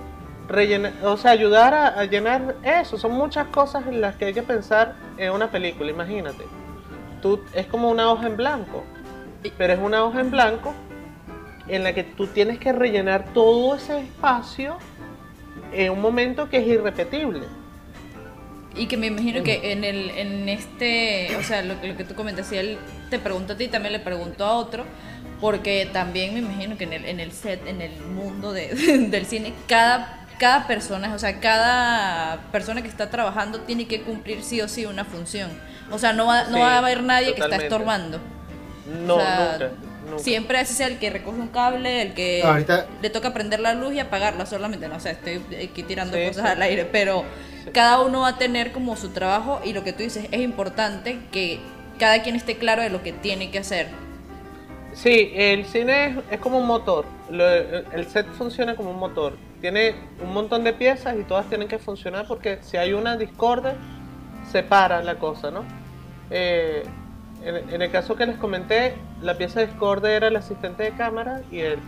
rellenar, 0.47 0.93
o 1.03 1.17
sea, 1.17 1.31
ayudar 1.31 1.73
a, 1.73 1.87
a 1.87 2.05
llenar 2.05 2.55
eso. 2.63 2.97
Son 2.97 3.11
muchas 3.11 3.47
cosas 3.47 3.87
en 3.87 4.01
las 4.01 4.15
que 4.15 4.25
hay 4.25 4.33
que 4.33 4.43
pensar 4.43 4.95
en 5.17 5.31
una 5.31 5.49
película, 5.49 5.89
imagínate. 5.89 6.43
Tú, 7.21 7.41
es 7.53 7.67
como 7.67 7.89
una 7.89 8.11
hoja 8.11 8.27
en 8.27 8.37
blanco, 8.37 8.83
pero 9.57 9.73
es 9.73 9.79
una 9.79 10.03
hoja 10.03 10.21
en 10.21 10.31
blanco 10.31 10.73
en 11.71 11.83
la 11.83 11.93
que 11.93 12.03
tú 12.03 12.27
tienes 12.27 12.59
que 12.59 12.73
rellenar 12.73 13.33
todo 13.33 13.75
ese 13.75 13.99
espacio 13.99 14.77
en 15.71 15.91
un 15.91 16.01
momento 16.01 16.49
que 16.49 16.57
es 16.57 16.67
irrepetible. 16.67 17.47
Y 18.75 18.87
que 18.87 18.97
me 18.97 19.07
imagino 19.07 19.43
que 19.43 19.71
en 19.71 19.83
el 19.83 20.11
en 20.11 20.47
este, 20.49 21.35
o 21.37 21.43
sea, 21.43 21.61
lo, 21.61 21.75
lo 21.75 21.97
que 21.97 22.03
tú 22.03 22.13
comentas, 22.13 22.47
si 22.47 22.57
él 22.57 22.77
te 23.09 23.19
preguntó 23.19 23.53
a 23.53 23.57
ti, 23.57 23.67
también 23.67 23.93
le 23.93 23.99
preguntó 23.99 24.45
a 24.45 24.53
otro, 24.53 24.85
porque 25.41 25.89
también 25.91 26.33
me 26.33 26.39
imagino 26.39 26.77
que 26.77 26.83
en 26.83 26.93
el, 26.93 27.05
en 27.05 27.19
el 27.19 27.31
set, 27.31 27.65
en 27.67 27.81
el 27.81 27.99
mundo 27.99 28.53
de, 28.53 28.67
del 29.09 29.25
cine, 29.25 29.53
cada, 29.67 30.25
cada 30.39 30.67
persona, 30.67 31.13
o 31.13 31.19
sea, 31.19 31.39
cada 31.39 32.41
persona 32.51 32.81
que 32.81 32.87
está 32.87 33.09
trabajando 33.09 33.61
tiene 33.61 33.87
que 33.87 34.01
cumplir 34.01 34.43
sí 34.43 34.61
o 34.61 34.67
sí 34.67 34.85
una 34.85 35.03
función. 35.03 35.49
O 35.89 35.97
sea, 35.99 36.13
no 36.13 36.27
va, 36.27 36.43
no 36.43 36.53
Sí, 36.53 36.59
va 36.59 36.75
a 36.75 36.77
haber 36.77 37.03
nadie 37.03 37.33
que 37.33 37.41
está 37.41 37.55
estorbando. 37.55 38.19
No, 39.05 39.15
O 39.15 39.19
sea, 39.19 39.57
nunca, 39.59 39.90
nunca. 40.11 40.23
Siempre 40.23 40.63
sea 40.65 40.87
el 40.87 40.99
que 40.99 41.09
recoge 41.09 41.39
un 41.39 41.47
cable, 41.47 42.01
el 42.03 42.13
que 42.13 42.43
Ahorita- 42.43 42.85
le 43.01 43.09
toca 43.09 43.33
prender 43.33 43.59
la 43.59 43.73
luz 43.73 43.93
y 43.93 43.99
apagarla 43.99 44.45
solamente. 44.45 44.87
No 44.87 44.99
sé, 44.99 45.11
estoy 45.11 45.41
aquí 45.63 45.81
tirando 45.83 46.15
Sí, 46.17 46.27
cosas 46.27 46.45
sí. 46.45 46.51
al 46.51 46.61
aire, 46.61 46.85
pero 46.85 47.23
cada 47.73 48.01
uno 48.01 48.21
va 48.21 48.29
a 48.29 48.37
tener 48.37 48.71
como 48.71 48.95
su 48.95 49.09
trabajo 49.09 49.59
y 49.63 49.73
lo 49.73 49.83
que 49.83 49.93
tú 49.93 50.03
dices 50.03 50.27
es 50.31 50.41
importante 50.41 51.19
que 51.31 51.59
cada 51.97 52.21
quien 52.23 52.35
esté 52.35 52.57
claro 52.57 52.81
de 52.83 52.89
lo 52.89 53.01
que 53.03 53.11
tiene 53.13 53.49
que 53.51 53.59
hacer. 53.59 53.87
Sí, 54.93 55.31
el 55.35 55.65
cine 55.65 56.05
es, 56.07 56.15
es 56.31 56.39
como 56.39 56.57
un 56.59 56.67
motor. 56.67 57.05
Lo- 57.29 57.47
el 57.49 58.07
set 58.07 58.27
funciona 58.33 58.75
como 58.75 58.91
un 58.91 58.99
motor. 58.99 59.37
Tiene 59.61 59.95
un 60.21 60.33
montón 60.33 60.63
de 60.63 60.73
piezas 60.73 61.15
y 61.19 61.23
todas 61.23 61.45
tienen 61.47 61.67
que 61.67 61.77
funcionar 61.79 62.25
porque 62.27 62.59
si 62.61 62.77
hay 62.77 62.93
una 62.93 63.15
discorde, 63.15 63.73
se 64.51 64.63
para 64.63 65.01
la 65.03 65.15
cosa, 65.15 65.49
¿no? 65.51 65.63
Eh, 66.29 66.83
en, 67.43 67.69
en 67.73 67.81
el 67.81 67.91
caso 67.91 68.15
que 68.15 68.25
les 68.25 68.37
comenté, 68.37 68.95
la 69.21 69.35
pieza 69.35 69.61
discorde 69.61 70.15
era 70.15 70.27
el 70.27 70.35
asistente 70.35 70.83
de 70.83 70.91
cámara 70.91 71.41
y 71.51 71.59
él, 71.59 71.79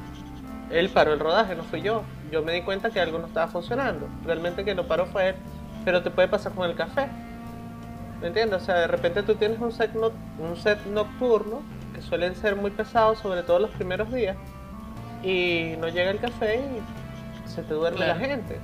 él 0.69 0.89
paró 0.89 1.13
el 1.13 1.19
rodaje, 1.19 1.55
no 1.55 1.63
fui 1.63 1.81
yo. 1.81 2.03
Yo 2.31 2.41
me 2.43 2.53
di 2.53 2.61
cuenta 2.61 2.89
que 2.91 2.99
algo 2.99 3.19
no 3.19 3.27
estaba 3.27 3.47
funcionando. 3.47 4.07
Realmente 4.25 4.63
que 4.65 4.75
lo 4.75 4.87
paró 4.87 5.05
fue 5.05 5.29
él, 5.29 5.35
pero 5.85 6.01
te 6.03 6.09
puede 6.11 6.27
pasar 6.27 6.53
con 6.53 6.69
el 6.69 6.75
café. 6.75 7.07
¿Me 8.21 8.27
entiendes? 8.27 8.61
O 8.61 8.65
sea, 8.65 8.75
de 8.75 8.87
repente 8.87 9.21
tú 9.23 9.35
tienes 9.35 9.59
un 9.59 9.71
set, 9.71 9.93
no- 9.95 10.11
un 10.39 10.55
set 10.55 10.85
nocturno 10.85 11.61
que 11.93 12.01
suelen 12.01 12.35
ser 12.35 12.55
muy 12.55 12.71
pesados, 12.71 13.19
sobre 13.19 13.43
todo 13.43 13.59
los 13.59 13.69
primeros 13.71 14.11
días, 14.11 14.37
y 15.23 15.75
no 15.79 15.87
llega 15.89 16.09
el 16.11 16.19
café 16.19 16.55
y 16.55 17.49
se 17.49 17.61
te 17.63 17.73
duerme 17.73 17.97
Claro. 17.97 18.19
la 18.19 18.25
gente. 18.25 18.59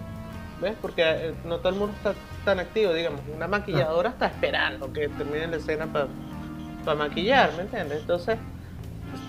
¿Ves? 0.62 0.76
Porque 0.82 1.04
eh, 1.06 1.34
no 1.46 1.58
todo 1.58 1.70
el 1.70 1.76
mundo 1.76 1.94
está 1.96 2.14
tan 2.44 2.60
activo, 2.60 2.94
digamos. 2.94 3.22
Una 3.34 3.48
maquilladora 3.48 4.10
está 4.10 4.26
esperando 4.28 4.92
que 4.92 5.08
termine 5.10 5.48
la 5.48 5.58
escena 5.58 5.88
para 5.88 6.96
maquillar, 6.98 7.54
¿me 7.56 7.62
entiendes? 7.64 8.02
Entonces, 8.02 8.38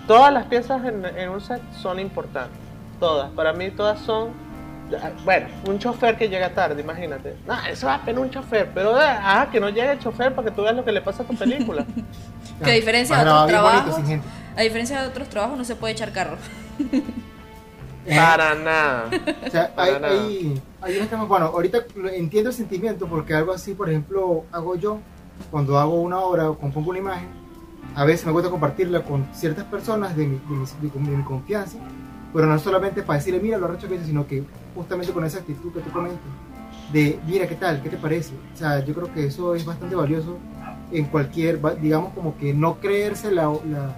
todas 0.07 0.31
las 0.33 0.45
piezas 0.45 0.83
en, 0.85 1.05
en 1.05 1.29
un 1.29 1.41
set 1.41 1.61
son 1.81 1.99
importantes. 1.99 2.57
Todas. 2.99 3.29
Para 3.31 3.53
mí 3.53 3.69
todas 3.71 3.99
son... 3.99 4.29
Bueno, 5.23 5.47
un 5.67 5.79
chofer 5.79 6.17
que 6.17 6.27
llega 6.27 6.49
tarde, 6.53 6.81
imagínate. 6.81 7.37
Ah, 7.47 7.69
eso 7.69 7.87
va 7.87 7.95
a 7.95 8.01
pedir 8.01 8.19
un 8.19 8.29
chofer, 8.29 8.69
pero 8.73 8.93
ah, 8.97 9.47
que 9.49 9.59
no 9.59 9.69
llegue 9.69 9.91
el 9.93 9.99
chofer 9.99 10.35
para 10.35 10.49
que 10.49 10.53
tú 10.55 10.63
veas 10.63 10.75
lo 10.75 10.83
que 10.83 10.91
le 10.91 11.01
pasa 11.01 11.23
a 11.23 11.25
tu 11.25 11.35
película. 11.35 11.85
Que 12.63 12.71
a 12.71 12.73
diferencia 12.75 13.15
de 13.15 13.21
otros 13.23 13.39
bonito, 13.41 13.49
trabajos, 13.49 13.99
a 14.55 14.61
diferencia 14.61 15.01
de 15.01 15.07
otros 15.07 15.29
trabajos 15.29 15.57
no 15.57 15.63
se 15.63 15.75
puede 15.75 15.93
echar 15.93 16.11
carro. 16.11 16.37
Eh, 18.05 18.15
Para 18.15 18.55
nada. 18.55 19.05
O 19.45 19.49
sea, 19.51 19.75
Para 19.75 19.95
hay, 19.95 20.01
nada. 20.01 20.13
hay, 20.13 20.61
hay 20.81 20.97
unos 20.97 21.09
temas- 21.09 21.27
bueno, 21.27 21.45
ahorita 21.45 21.79
entiendo 22.13 22.49
el 22.49 22.55
sentimiento 22.55 23.05
porque 23.05 23.35
algo 23.35 23.53
así, 23.53 23.75
por 23.75 23.89
ejemplo, 23.89 24.43
hago 24.51 24.75
yo 24.75 24.97
cuando 25.51 25.77
hago 25.77 26.01
una 26.01 26.19
obra 26.19 26.49
o 26.49 26.57
compongo 26.57 26.89
una 26.89 26.97
imagen, 26.99 27.27
a 27.95 28.05
veces 28.05 28.25
me 28.25 28.31
gusta 28.31 28.49
compartirla 28.49 29.03
con 29.03 29.25
ciertas 29.33 29.65
personas 29.65 30.15
de 30.15 30.27
mi, 30.27 30.35
de 30.37 30.55
mi- 30.55 30.89
de- 31.11 31.17
mi 31.17 31.23
confianza, 31.23 31.77
pero 32.33 32.45
no 32.47 32.57
solamente 32.59 33.01
para 33.03 33.19
decirle, 33.19 33.39
mira 33.41 33.57
lo 33.57 33.65
arrecho 33.65 33.87
que 33.87 33.95
hice, 33.95 34.05
sino 34.05 34.25
que 34.27 34.43
justamente 34.75 35.11
con 35.11 35.25
esa 35.25 35.39
actitud 35.39 35.71
que 35.73 35.81
tú 35.81 35.91
comentas, 35.91 36.19
de, 36.93 37.19
mira, 37.27 37.47
¿qué 37.47 37.55
tal? 37.55 37.81
¿Qué 37.81 37.89
te 37.89 37.97
parece? 37.97 38.33
O 38.53 38.57
sea, 38.57 38.83
yo 38.83 38.93
creo 38.93 39.13
que 39.13 39.25
eso 39.25 39.55
es 39.55 39.65
bastante 39.65 39.95
valioso 39.95 40.37
en 40.91 41.05
cualquier, 41.05 41.59
digamos, 41.81 42.13
como 42.13 42.37
que 42.37 42.53
no 42.53 42.75
creerse 42.79 43.31
la- 43.31 43.43
la 43.69 43.95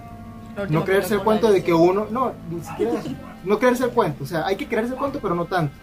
no 0.70 0.84
creerse 0.84 1.14
el 1.14 1.20
cuento 1.22 1.50
de 1.52 1.64
que 1.64 1.74
uno, 1.74 2.06
no, 2.10 2.32
ni 2.50 2.60
siquiera 2.62 2.92
eso, 3.00 3.10
no 3.44 3.58
creerse 3.58 3.84
el 3.84 3.90
cuento, 3.90 4.22
o 4.24 4.26
sea, 4.26 4.46
hay 4.46 4.54
que 4.56 4.66
creerse 4.68 4.92
el 4.92 4.98
cuento, 4.98 5.18
pero 5.20 5.34
no 5.34 5.46
tanto, 5.46 5.74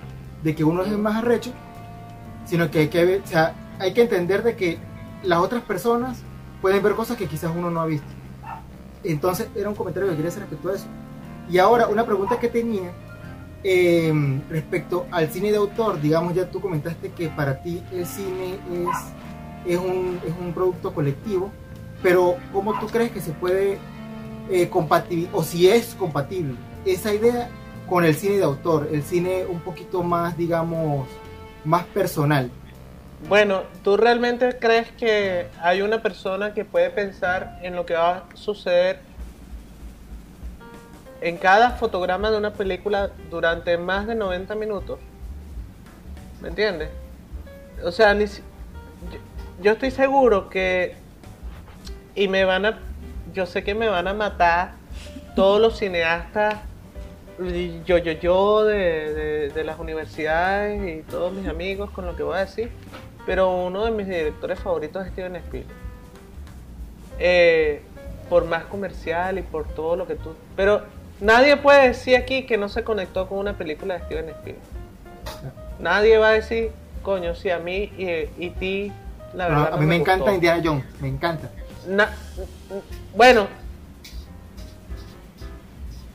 de 0.44 0.56
que 0.56 0.64
uno 0.64 0.84
es 0.84 0.90
el 0.92 0.98
más 0.98 1.16
arrecho, 1.18 1.52
sino 2.46 2.72
que 2.72 2.80
hay 2.80 2.88
que, 2.88 3.22
o 3.24 3.28
sea, 3.28 3.54
hay 3.80 3.94
que 3.94 4.02
entender 4.04 4.44
de 4.44 4.56
que 4.56 4.78
las 5.24 5.40
otras 5.40 5.62
personas 5.64 6.22
pueden 6.62 6.84
ver 6.84 6.94
cosas 6.94 7.18
que 7.18 7.28
quizás 7.28 7.52
uno 7.56 7.70
no 7.70 7.82
ha 7.82 7.86
visto. 7.86 8.08
Entonces, 9.04 9.50
era 9.56 9.70
un 9.70 9.76
comentario 9.76 10.10
que 10.10 10.16
quería 10.16 10.30
hacer 10.30 10.42
respecto 10.42 10.70
a 10.70 10.76
eso. 10.76 10.86
Y 11.50 11.58
ahora, 11.58 11.88
una 11.88 12.06
pregunta 12.06 12.40
que 12.40 12.48
tenía 12.48 12.92
eh, 13.64 14.14
respecto 14.50 15.06
al 15.12 15.30
cine 15.30 15.52
de 15.52 15.58
autor, 15.58 16.02
digamos, 16.02 16.34
ya 16.34 16.50
tú 16.50 16.62
comentaste 16.62 17.12
que 17.12 17.30
para 17.30 17.62
ti 17.62 17.84
el 17.92 18.06
cine 18.06 18.56
es, 18.74 19.74
es, 19.74 19.78
un, 19.78 20.20
es 20.26 20.34
un 20.40 20.54
producto 20.54 20.94
colectivo, 20.94 21.52
pero 22.02 22.38
¿cómo 22.52 22.80
tú 22.80 22.88
crees 22.88 23.12
que 23.12 23.22
se 23.22 23.32
puede 23.32 23.78
eh, 24.50 24.70
o 25.32 25.44
si 25.44 25.68
es 25.68 25.96
compatible 25.96 26.56
esa 26.86 27.14
idea 27.14 27.50
con 27.88 28.04
el 28.04 28.16
cine 28.16 28.38
de 28.38 28.44
autor, 28.44 28.90
el 28.92 29.04
cine 29.04 29.46
un 29.46 29.60
poquito 29.60 30.02
más, 30.02 30.38
digamos, 30.38 31.08
más 31.64 31.84
personal? 31.86 32.50
Bueno, 33.28 33.64
¿tú 33.84 33.98
realmente 33.98 34.58
crees 34.60 34.92
que 34.92 35.48
hay 35.62 35.82
una 35.82 36.02
persona 36.02 36.54
que 36.54 36.66
puede 36.66 36.90
pensar 36.90 37.60
en 37.62 37.76
lo 37.76 37.86
que 37.86 37.94
va 37.94 38.10
a 38.18 38.24
suceder 38.36 39.00
en 41.22 41.38
cada 41.38 41.72
fotograma 41.72 42.32
de 42.32 42.38
una 42.38 42.52
película 42.54 43.12
durante 43.30 43.78
más 43.78 44.08
de 44.08 44.16
90 44.16 44.56
minutos? 44.56 45.00
¿Me 46.42 46.50
entiendes? 46.50 46.90
O 47.84 47.92
sea, 47.92 48.14
ni 48.14 48.26
yo 49.62 49.72
estoy 49.74 49.92
seguro 49.92 50.50
que... 50.50 50.96
Y 52.16 52.28
me 52.28 52.44
van 52.44 52.66
a... 52.66 52.80
Yo 53.34 53.46
sé 53.46 53.64
que 53.64 53.76
me 53.76 53.88
van 53.88 54.08
a 54.08 54.14
matar 54.14 54.74
todos 55.36 55.62
los 55.62 55.78
cineastas 55.78 56.56
yo, 57.86 57.98
yo, 57.98 58.12
yo 58.12 58.66
de, 58.66 59.14
de- 59.14 59.50
de 59.50 59.64
las 59.64 59.80
universidades 59.80 61.00
y 61.00 61.02
todos 61.10 61.34
mis 61.34 61.48
amigos 61.48 61.90
con 61.90 62.06
lo 62.06 62.16
que 62.16 62.22
voy 62.22 62.36
a 62.36 62.42
decir, 62.42 62.70
pero 63.26 63.50
uno 63.66 63.86
de 63.86 63.92
mis 63.92 64.08
directores 64.08 64.60
favoritos 64.60 65.06
es 65.06 65.12
Steven 65.14 65.36
Spielberg. 65.38 65.76
Eh, 67.20 67.82
por 68.30 68.46
más 68.46 68.64
comercial 68.66 69.38
y 69.38 69.42
por 69.42 69.68
todo 69.68 69.96
lo 69.96 70.08
que 70.08 70.16
tú... 70.16 70.34
Pero 70.56 70.82
nadie 71.20 71.58
puede 71.58 71.90
decir 71.90 72.16
aquí 72.16 72.46
que 72.46 72.58
no 72.58 72.70
se 72.70 72.84
conectó 72.84 73.28
con 73.28 73.38
una 73.40 73.58
película 73.58 73.96
de 73.98 74.06
Steven 74.06 74.30
Spielberg. 74.30 74.66
Nadie 75.80 76.18
va 76.18 76.30
a 76.30 76.32
decir, 76.32 76.72
coño, 77.04 77.36
sí, 77.36 77.50
a 77.50 77.60
mí 77.60 77.92
y, 77.98 78.30
y 78.46 78.50
ti, 78.52 78.92
la 79.34 79.48
verdad. 79.50 79.68
a 79.68 79.72
no 79.72 79.78
mí 79.78 79.86
me 79.86 79.98
gustó". 80.00 80.14
encanta 80.14 80.34
Indiana 80.34 80.62
Jones, 80.64 80.86
me 81.02 81.08
encanta. 81.10 81.50
Na- 81.88 82.14
bueno, 83.16 83.48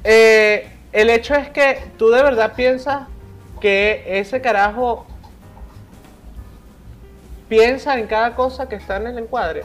eh, 0.05 0.69
el 0.93 1.11
hecho 1.11 1.35
es 1.35 1.49
que 1.51 1.83
tú 1.99 2.11
de 2.11 2.23
verdad 2.23 2.55
piensas 2.55 3.09
que 3.61 4.05
ese 4.07 4.41
carajo 4.41 5.07
piensa 7.49 7.99
en 7.99 8.07
cada 8.07 8.35
cosa 8.35 8.69
que 8.69 8.77
está 8.77 8.97
en 8.97 9.09
el 9.09 9.19
encuadre. 9.19 9.63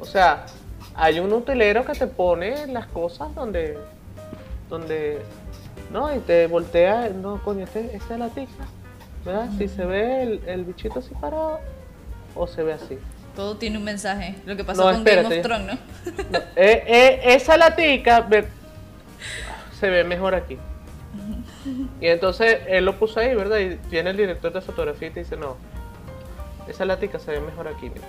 O 0.00 0.04
sea, 0.04 0.46
hay 0.94 1.20
un 1.20 1.32
utilero 1.32 1.84
que 1.84 1.92
te 1.92 2.06
pone 2.06 2.66
las 2.66 2.86
cosas 2.86 3.34
donde, 3.34 3.78
donde, 4.68 5.22
no, 5.92 6.14
y 6.14 6.18
te 6.20 6.46
voltea, 6.46 7.08
no, 7.10 7.42
coño, 7.42 7.64
este, 7.64 7.94
esta 7.94 8.14
es 8.14 8.20
la 8.20 8.28
tica, 8.28 8.64
¿verdad? 9.24 9.48
Si 9.58 9.68
se 9.68 9.84
ve 9.84 10.22
el, 10.22 10.40
el 10.46 10.64
bichito 10.64 10.98
así 10.98 11.14
parado 11.20 11.60
o 12.34 12.46
se 12.46 12.62
ve 12.62 12.72
así. 12.74 12.98
Todo 13.36 13.56
tiene 13.56 13.78
un 13.78 13.84
mensaje. 13.84 14.34
Lo 14.44 14.56
que 14.56 14.64
pasó 14.64 14.82
con 14.82 15.04
Game 15.04 15.26
of 15.26 15.42
Thrones, 15.42 15.66
¿no? 15.66 16.38
Eh, 16.56 16.84
eh, 16.86 17.20
esa 17.24 17.56
latica 17.56 18.26
se 19.78 19.88
ve 19.88 20.04
mejor 20.04 20.34
aquí. 20.34 20.58
Y 22.00 22.06
entonces 22.06 22.60
él 22.68 22.84
lo 22.84 22.98
puso 22.98 23.20
ahí, 23.20 23.34
¿verdad? 23.34 23.58
Y 23.58 23.78
viene 23.88 24.10
el 24.10 24.16
director 24.16 24.52
de 24.52 24.60
fotografía 24.60 25.08
y 25.08 25.10
te 25.10 25.20
dice, 25.20 25.36
no, 25.36 25.56
esa 26.70 26.84
latica 26.84 27.18
se 27.18 27.32
ve 27.32 27.40
mejor 27.40 27.68
aquí, 27.68 27.90
mira. 27.90 28.06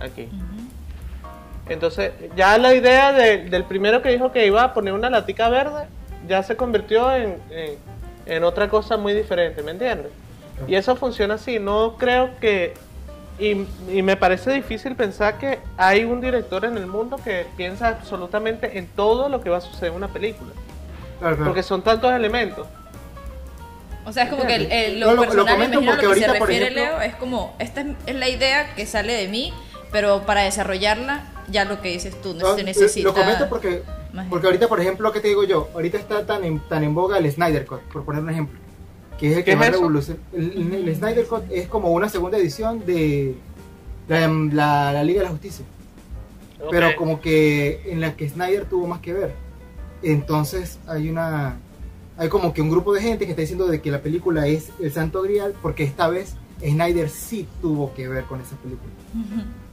Aquí. 0.00 0.28
Entonces, 1.68 2.12
ya 2.36 2.58
la 2.58 2.74
idea 2.74 3.12
del 3.12 3.64
primero 3.64 4.02
que 4.02 4.10
dijo 4.10 4.30
que 4.30 4.46
iba 4.46 4.62
a 4.62 4.74
poner 4.74 4.92
una 4.92 5.10
latica 5.10 5.48
verde, 5.48 5.86
ya 6.28 6.42
se 6.42 6.56
convirtió 6.56 7.12
en, 7.14 7.38
en, 8.26 8.44
otra 8.44 8.68
cosa 8.68 8.96
muy 8.96 9.14
diferente, 9.14 9.62
¿me 9.62 9.72
entiendes? 9.72 10.12
Y 10.68 10.74
eso 10.74 10.96
funciona 10.96 11.34
así, 11.34 11.58
no 11.58 11.96
creo 11.98 12.30
que... 12.40 12.74
Y, 13.38 13.66
y, 13.92 14.02
me 14.02 14.16
parece 14.16 14.50
difícil 14.50 14.96
pensar 14.96 15.36
que 15.36 15.58
hay 15.76 16.04
un 16.04 16.22
director 16.22 16.64
en 16.64 16.78
el 16.78 16.86
mundo 16.86 17.18
que 17.22 17.46
piensa 17.54 17.88
absolutamente 17.88 18.78
en 18.78 18.86
todo 18.86 19.28
lo 19.28 19.42
que 19.42 19.50
va 19.50 19.58
a 19.58 19.60
suceder 19.60 19.90
en 19.90 19.96
una 19.96 20.08
película. 20.08 20.52
Porque 21.44 21.62
son 21.62 21.82
tantos 21.82 22.12
elementos. 22.12 22.66
O 24.06 24.12
sea, 24.12 24.24
es 24.24 24.30
como 24.30 24.46
que 24.46 24.54
el, 24.54 25.00
lo, 25.00 25.16
personal, 25.16 25.70
lo, 25.72 25.80
lo 25.80 26.14
que 26.14 26.20
se 26.20 26.28
refiere 26.28 26.70
Leo, 26.70 27.00
es 27.00 27.16
como, 27.16 27.56
esta 27.58 27.84
es, 28.06 28.14
la 28.14 28.28
idea 28.28 28.72
que 28.76 28.86
sale 28.86 29.12
de 29.12 29.26
mí, 29.26 29.52
pero 29.90 30.24
para 30.24 30.42
desarrollarla, 30.42 31.24
ya 31.50 31.64
lo 31.64 31.82
que 31.82 31.88
dices 31.88 32.20
tú, 32.22 32.32
no, 32.34 32.54
se 32.54 32.62
necesita... 32.62 33.08
Lo 33.08 33.14
comento 33.14 33.48
porque, 33.48 33.82
porque 34.30 34.46
ahorita, 34.46 34.68
por 34.68 34.80
ejemplo, 34.80 35.10
¿qué 35.10 35.18
te 35.18 35.26
digo 35.26 35.42
yo? 35.42 35.68
Ahorita 35.74 35.98
está 35.98 36.24
tan 36.24 36.44
en, 36.44 36.60
tan 36.68 36.84
en 36.84 36.94
boga 36.94 37.18
el 37.18 37.30
Snyder 37.30 37.66
Cut, 37.66 37.80
por 37.92 38.04
poner 38.04 38.22
un 38.22 38.30
ejemplo. 38.30 38.60
Que 39.18 39.32
es 39.32 39.38
el 39.38 39.44
que 39.44 39.56
más 39.56 39.70
revoluciona. 39.70 40.20
El, 40.32 40.94
Snyder 40.94 41.26
Cut 41.26 41.42
es 41.50 41.66
como 41.66 41.90
una 41.90 42.08
segunda 42.08 42.38
edición 42.38 42.86
de 42.86 43.34
la, 44.06 44.28
la, 44.92 45.02
Liga 45.02 45.20
de 45.20 45.24
la 45.24 45.30
Justicia. 45.30 45.64
Pero 46.70 46.94
como 46.94 47.20
que 47.20 47.82
en 47.86 48.00
la 48.00 48.14
que 48.14 48.28
Snyder 48.28 48.66
tuvo 48.66 48.86
más 48.86 49.00
que 49.00 49.12
ver. 49.12 49.34
Entonces 50.02 50.78
hay 50.86 51.08
una 51.08 51.56
hay 52.18 52.28
como 52.28 52.52
que 52.52 52.62
un 52.62 52.70
grupo 52.70 52.94
de 52.94 53.02
gente 53.02 53.24
que 53.24 53.32
está 53.32 53.42
diciendo 53.42 53.66
de 53.66 53.80
que 53.80 53.90
la 53.90 54.00
película 54.00 54.46
es 54.46 54.70
el 54.80 54.92
santo 54.92 55.22
grial 55.22 55.54
porque 55.60 55.84
esta 55.84 56.08
vez 56.08 56.36
Snyder 56.60 57.10
sí 57.10 57.46
tuvo 57.60 57.92
que 57.94 58.08
ver 58.08 58.24
con 58.24 58.40
esa 58.40 58.56
película. 58.56 58.90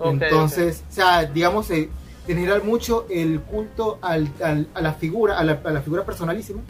Entonces, 0.04 0.84
o 0.90 0.94
sea, 0.94 1.26
digamos, 1.26 1.70
eh, 1.72 1.90
generar 2.28 2.64
mucho 2.64 3.06
el 3.10 3.40
culto 3.42 4.00
al, 4.02 4.30
a 4.74 4.82
la 4.82 4.94
figura, 4.94 5.38
a 5.38 5.44
la, 5.44 5.62
a 5.64 5.72
la, 5.72 5.82
figura 5.82 6.04
personalísima. 6.04 6.62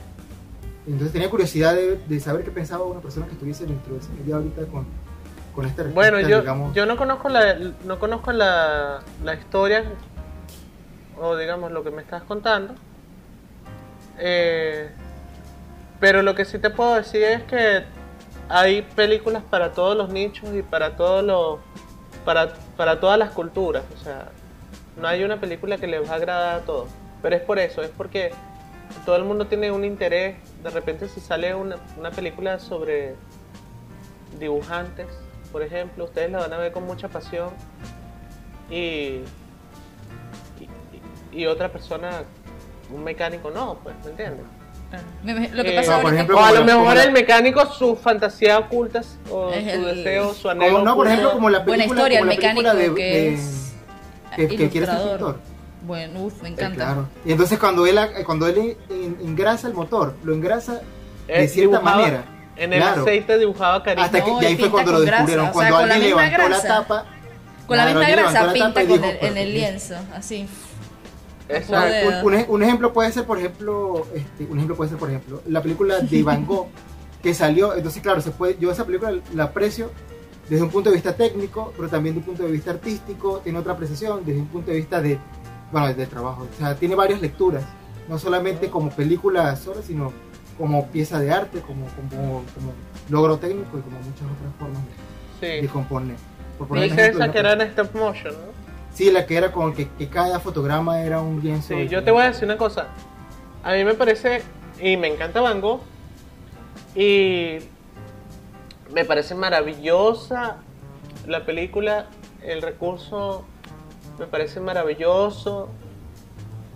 Entonces 0.85 1.13
tenía 1.13 1.29
curiosidad 1.29 1.75
de, 1.75 2.19
saber 2.19 2.43
qué 2.43 2.51
pensaba 2.51 2.83
una 2.83 2.99
persona 2.99 3.25
que 3.25 3.33
estuviese 3.33 3.65
dentro 3.65 3.93
de 3.93 3.99
ese 3.99 4.09
medio 4.11 4.35
ahorita 4.35 4.65
con, 4.65 4.85
con 5.55 5.65
esta 5.65 5.83
Bueno, 5.83 6.19
yo, 6.19 6.43
yo 6.73 6.85
no 6.85 6.97
conozco 6.97 7.29
la, 7.29 7.55
no 7.85 7.99
conozco 7.99 8.31
la, 8.31 9.01
la 9.23 9.33
historia 9.33 9.85
o 11.19 11.37
digamos 11.37 11.71
lo 11.71 11.83
que 11.83 11.91
me 11.91 12.01
estás 12.01 12.23
contando. 12.23 12.75
Eh, 14.19 14.89
pero 16.03 16.21
lo 16.21 16.35
que 16.35 16.43
sí 16.43 16.59
te 16.59 16.69
puedo 16.69 16.95
decir 16.95 17.23
es 17.23 17.43
que 17.43 17.85
hay 18.49 18.81
películas 18.81 19.41
para 19.41 19.71
todos 19.71 19.95
los 19.95 20.09
nichos 20.09 20.53
y 20.53 20.61
para 20.61 20.97
todos 20.97 21.23
los 21.23 21.59
para, 22.25 22.55
para 22.75 22.99
todas 22.99 23.17
las 23.17 23.31
culturas, 23.31 23.85
o 23.95 24.03
sea, 24.03 24.27
no 24.99 25.07
hay 25.07 25.23
una 25.23 25.39
película 25.39 25.77
que 25.77 25.87
les 25.87 26.05
va 26.05 26.11
a 26.11 26.15
agradar 26.17 26.59
a 26.59 26.65
todos, 26.65 26.89
pero 27.21 27.37
es 27.37 27.41
por 27.41 27.57
eso, 27.57 27.81
es 27.81 27.89
porque 27.89 28.31
todo 29.05 29.15
el 29.15 29.23
mundo 29.23 29.47
tiene 29.47 29.71
un 29.71 29.85
interés, 29.85 30.35
de 30.61 30.69
repente 30.71 31.07
si 31.07 31.21
sale 31.21 31.55
una, 31.55 31.77
una 31.97 32.11
película 32.11 32.59
sobre 32.59 33.15
dibujantes, 34.41 35.07
por 35.53 35.61
ejemplo, 35.61 36.03
ustedes 36.03 36.29
la 36.29 36.39
van 36.39 36.51
a 36.51 36.57
ver 36.57 36.73
con 36.73 36.85
mucha 36.85 37.07
pasión 37.07 37.51
y, 38.69 39.21
y 41.31 41.45
otra 41.45 41.69
persona, 41.69 42.23
un 42.93 43.05
mecánico 43.05 43.51
no, 43.51 43.79
pues, 43.81 43.95
¿me 44.03 44.11
entiendes? 44.11 44.45
Lo 45.23 45.63
que 45.63 45.71
pasa 45.71 46.01
por 46.01 46.13
ejemplo, 46.13 46.37
o 46.37 46.43
a 46.43 46.51
lo 46.51 46.63
mejor 46.63 46.97
el 46.97 47.11
mecánico, 47.11 47.65
su 47.73 47.95
fantasía 47.95 48.59
ocultas 48.59 49.17
o 49.29 49.51
su 49.51 49.85
deseo, 49.85 50.33
su 50.33 50.49
anhelo. 50.49 50.83
no, 50.83 50.95
por 50.95 51.07
ejemplo, 51.07 51.31
como 51.31 51.49
la 51.49 51.63
película, 51.63 51.85
Buena 51.85 52.01
historia, 52.01 52.19
el 52.19 52.25
mecánico 52.25 52.73
de, 52.73 52.93
que 52.93 53.33
es 53.33 53.73
que, 54.35 54.47
que 54.47 54.69
quiere 54.69 54.87
ser 54.87 54.97
pintor. 54.97 55.39
Bueno, 55.85 56.21
uf, 56.23 56.41
me 56.41 56.49
encanta. 56.49 56.75
claro. 56.75 57.07
Y 57.25 57.31
entonces 57.31 57.59
cuando 57.59 57.85
él 57.85 57.99
cuando 58.25 58.47
él 58.47 58.77
engrasa 59.21 59.67
el 59.67 59.73
motor, 59.73 60.15
lo 60.23 60.33
engrasa 60.33 60.81
de 61.27 61.47
cierta 61.47 61.79
manera. 61.79 62.25
En 62.55 62.71
el 62.71 62.83
aceite 62.83 63.37
dibujaba 63.37 63.83
cariño. 63.83 64.05
Hasta 64.05 64.23
que 64.23 64.31
y 64.41 64.45
ahí 64.45 64.57
fue 64.57 64.69
cuando 64.69 64.91
lo 64.91 65.01
descubrieron. 65.01 65.49
cuando 65.51 65.77
alguien 65.77 66.01
levantó 66.01 66.49
la 66.49 66.61
tapa. 66.61 67.05
Con 67.67 67.77
la 67.77 67.85
misma 67.85 68.09
grasa 68.09 68.53
pinta 68.53 68.85
con 68.85 69.03
el, 69.03 69.17
en 69.21 69.37
el 69.37 69.53
lienzo, 69.53 69.95
así. 70.13 70.47
Un, 72.23 72.45
un, 72.47 72.63
ejemplo 72.63 72.93
puede 72.93 73.11
ser, 73.11 73.25
por 73.25 73.37
ejemplo, 73.37 74.05
este, 74.15 74.45
un 74.45 74.57
ejemplo 74.57 74.75
puede 74.75 74.89
ser, 74.91 74.99
por 74.99 75.09
ejemplo, 75.09 75.41
la 75.47 75.61
película 75.61 75.99
de 75.99 76.23
Van 76.23 76.45
Gogh 76.47 76.67
que 77.21 77.33
salió. 77.33 77.75
Entonces, 77.75 78.01
claro, 78.01 78.21
se 78.21 78.31
puede, 78.31 78.57
yo 78.59 78.71
esa 78.71 78.85
película 78.85 79.13
la 79.33 79.45
aprecio 79.45 79.91
desde 80.49 80.63
un 80.63 80.69
punto 80.69 80.89
de 80.89 80.95
vista 80.95 81.15
técnico, 81.15 81.73
pero 81.75 81.89
también 81.89 82.15
desde 82.15 82.29
un 82.29 82.35
punto 82.35 82.47
de 82.47 82.51
vista 82.51 82.71
artístico. 82.71 83.39
Tiene 83.43 83.59
otra 83.59 83.73
apreciación 83.73 84.23
desde 84.25 84.41
un 84.41 84.47
punto 84.47 84.71
de 84.71 84.77
vista 84.77 85.01
de, 85.01 85.17
bueno, 85.71 85.93
de 85.93 86.05
trabajo. 86.05 86.47
O 86.53 86.57
sea, 86.57 86.75
tiene 86.75 86.95
varias 86.95 87.21
lecturas, 87.21 87.63
no 88.07 88.19
solamente 88.19 88.69
como 88.69 88.89
película 88.89 89.55
sola, 89.55 89.81
sino 89.81 90.13
como 90.57 90.87
pieza 90.87 91.19
de 91.19 91.31
arte, 91.31 91.61
como, 91.61 91.85
como, 91.87 92.43
como 92.53 92.73
logro 93.09 93.37
técnico 93.37 93.77
y 93.77 93.81
como 93.81 93.97
muchas 93.97 94.23
otras 94.23 94.53
formas 94.59 94.81
de, 95.41 95.67
componer. 95.67 96.15
Por 96.57 96.77
esa 96.77 97.31
que 97.31 97.39
era 97.39 97.53
en 97.53 97.61
stop 97.61 97.95
motion, 97.95 98.33
¿no? 98.33 98.52
Sí, 98.93 99.11
la 99.11 99.25
que 99.25 99.37
era 99.37 99.51
como 99.51 99.73
que, 99.73 99.89
que 99.89 100.07
cada 100.07 100.39
fotograma 100.39 101.01
era 101.01 101.21
un 101.21 101.41
lienzo. 101.41 101.73
Sí, 101.75 101.87
yo 101.87 102.03
te 102.03 102.11
voy 102.11 102.23
a 102.23 102.27
decir 102.27 102.45
una 102.45 102.57
cosa. 102.57 102.87
A 103.63 103.73
mí 103.73 103.83
me 103.83 103.93
parece, 103.93 104.43
y 104.79 104.97
me 104.97 105.07
encanta 105.07 105.41
Van 105.41 105.61
Gogh, 105.61 105.81
y 106.95 107.57
me 108.93 109.05
parece 109.05 109.33
maravillosa 109.33 110.57
la 111.27 111.45
película, 111.45 112.07
el 112.41 112.61
recurso 112.61 113.45
me 114.19 114.27
parece 114.27 114.59
maravilloso. 114.59 115.69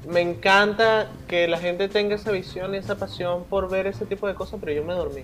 Me 0.08 0.22
encanta 0.22 1.08
que 1.28 1.48
la 1.48 1.58
gente 1.60 1.90
tenga 1.90 2.16
esa 2.16 2.32
visión 2.32 2.74
y 2.74 2.78
esa 2.78 2.96
pasión 2.96 3.44
por 3.44 3.70
ver 3.70 3.88
ese 3.88 4.06
tipo 4.06 4.28
de 4.28 4.36
cosas, 4.36 4.60
pero 4.60 4.72
yo 4.72 4.84
me 4.84 4.94
dormí. 4.94 5.24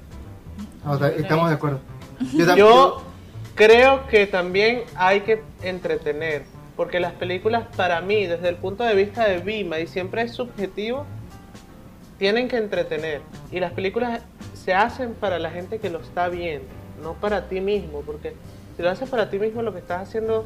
Ah, 0.85 0.99
estamos 1.15 1.49
de 1.49 1.55
acuerdo. 1.55 1.79
yo 2.57 3.01
creo 3.55 4.05
que 4.07 4.27
también 4.27 4.83
hay 4.95 5.21
que 5.21 5.41
entretener 5.61 6.43
porque 6.75 6.99
las 6.99 7.13
películas 7.13 7.65
para 7.75 8.01
mí, 8.01 8.25
desde 8.25 8.49
el 8.49 8.55
punto 8.55 8.83
de 8.83 8.95
vista 8.95 9.27
de 9.27 9.37
Vima, 9.39 9.79
y 9.79 9.87
siempre 9.87 10.23
es 10.23 10.31
subjetivo, 10.31 11.05
tienen 12.17 12.47
que 12.47 12.57
entretener. 12.57 13.21
Y 13.51 13.59
las 13.59 13.73
películas 13.73 14.21
se 14.53 14.73
hacen 14.73 15.13
para 15.13 15.39
la 15.39 15.51
gente 15.51 15.79
que 15.79 15.89
lo 15.89 15.99
está 15.99 16.29
viendo, 16.29 16.67
no 17.01 17.13
para 17.13 17.47
ti 17.47 17.61
mismo, 17.61 18.01
porque 18.01 18.33
si 18.75 18.81
lo 18.81 18.89
haces 18.89 19.09
para 19.09 19.29
ti 19.29 19.39
mismo 19.39 19.61
lo 19.61 19.73
que 19.73 19.79
estás 19.79 20.07
haciendo 20.07 20.45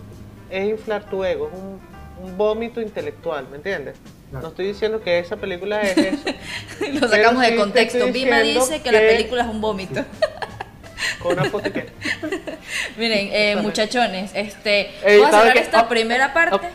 es 0.50 0.68
inflar 0.68 1.10
tu 1.10 1.24
ego, 1.24 1.50
es 1.54 1.60
un, 1.60 1.98
vómito 2.36 2.82
intelectual, 2.82 3.48
¿me 3.52 3.58
entiendes? 3.58 3.96
No 4.32 4.48
estoy 4.48 4.66
diciendo 4.66 5.04
que 5.04 5.20
esa 5.20 5.38
película 5.38 5.82
es 5.82 5.96
eso. 5.98 6.24
lo 7.00 7.08
sacamos 7.08 7.44
de 7.44 7.56
contexto. 7.56 8.12
Vima 8.12 8.40
dice 8.40 8.82
que, 8.82 8.92
la 8.92 9.00
película 9.00 9.44
es 9.44 9.48
un 9.48 9.62
vómito. 9.62 10.04
Con 11.28 11.40
una 11.40 11.50
foto 11.50 11.70
Miren, 12.98 13.30
eh, 13.32 13.56
muchachones, 13.62 14.32
este, 14.34 14.92
voy 15.04 15.22
a 15.24 15.32
cerrar 15.32 15.58
esta 15.58 15.90
primera 15.90 16.34
parte. 16.34 16.68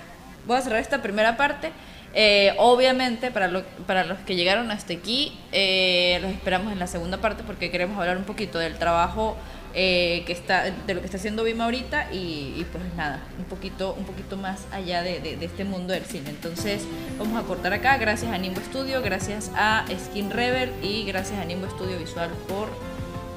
Voy 0.46 0.56
a 0.56 0.60
cerrar 0.60 0.80
esta 0.80 1.02
primera 1.02 1.36
parte. 1.36 1.70
Eh, 2.14 2.52
obviamente, 2.58 3.30
para, 3.30 3.48
lo, 3.48 3.62
para 3.86 4.04
los 4.04 4.18
que 4.20 4.34
llegaron 4.34 4.70
hasta 4.70 4.92
aquí, 4.92 5.38
eh, 5.50 6.18
los 6.20 6.30
esperamos 6.32 6.72
en 6.72 6.78
la 6.78 6.86
segunda 6.86 7.18
parte 7.18 7.42
porque 7.42 7.70
queremos 7.70 7.98
hablar 7.98 8.18
un 8.18 8.24
poquito 8.24 8.58
del 8.58 8.76
trabajo 8.76 9.36
que 9.72 10.24
está, 10.28 10.64
de 10.64 10.92
lo 10.92 11.00
que 11.00 11.06
está 11.06 11.16
haciendo 11.16 11.44
Vima 11.44 11.64
ahorita 11.64 12.08
y, 12.12 12.66
pues 12.70 12.84
nada, 12.94 13.20
un 13.38 13.46
poquito, 13.46 13.94
un 13.98 14.04
poquito 14.04 14.36
más 14.36 14.66
allá 14.70 15.02
de, 15.02 15.20
de, 15.20 15.42
este 15.42 15.64
mundo 15.64 15.94
del 15.94 16.04
cine. 16.04 16.28
Entonces, 16.28 16.82
vamos 17.18 17.42
a 17.42 17.46
cortar 17.46 17.72
acá. 17.72 17.96
Gracias 17.96 18.30
a 18.30 18.36
Nimbo 18.36 18.60
Studio, 18.60 19.00
gracias 19.00 19.50
a 19.56 19.86
Skin 19.98 20.30
Rebel 20.30 20.70
y 20.82 21.06
gracias 21.06 21.38
a 21.38 21.46
Nimbo 21.46 21.70
Studio 21.70 21.98
Visual 21.98 22.28
por 22.46 22.91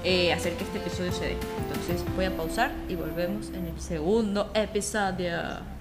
eh, 0.05 0.31
hacer 0.31 0.53
que 0.53 0.63
este 0.63 0.77
episodio 0.77 1.11
se 1.11 1.25
dé. 1.25 1.37
Entonces 1.67 2.05
voy 2.15 2.25
a 2.25 2.37
pausar 2.37 2.71
y 2.87 2.95
volvemos 2.95 3.49
en 3.49 3.65
el 3.65 3.81
segundo 3.81 4.51
episodio. 4.53 5.74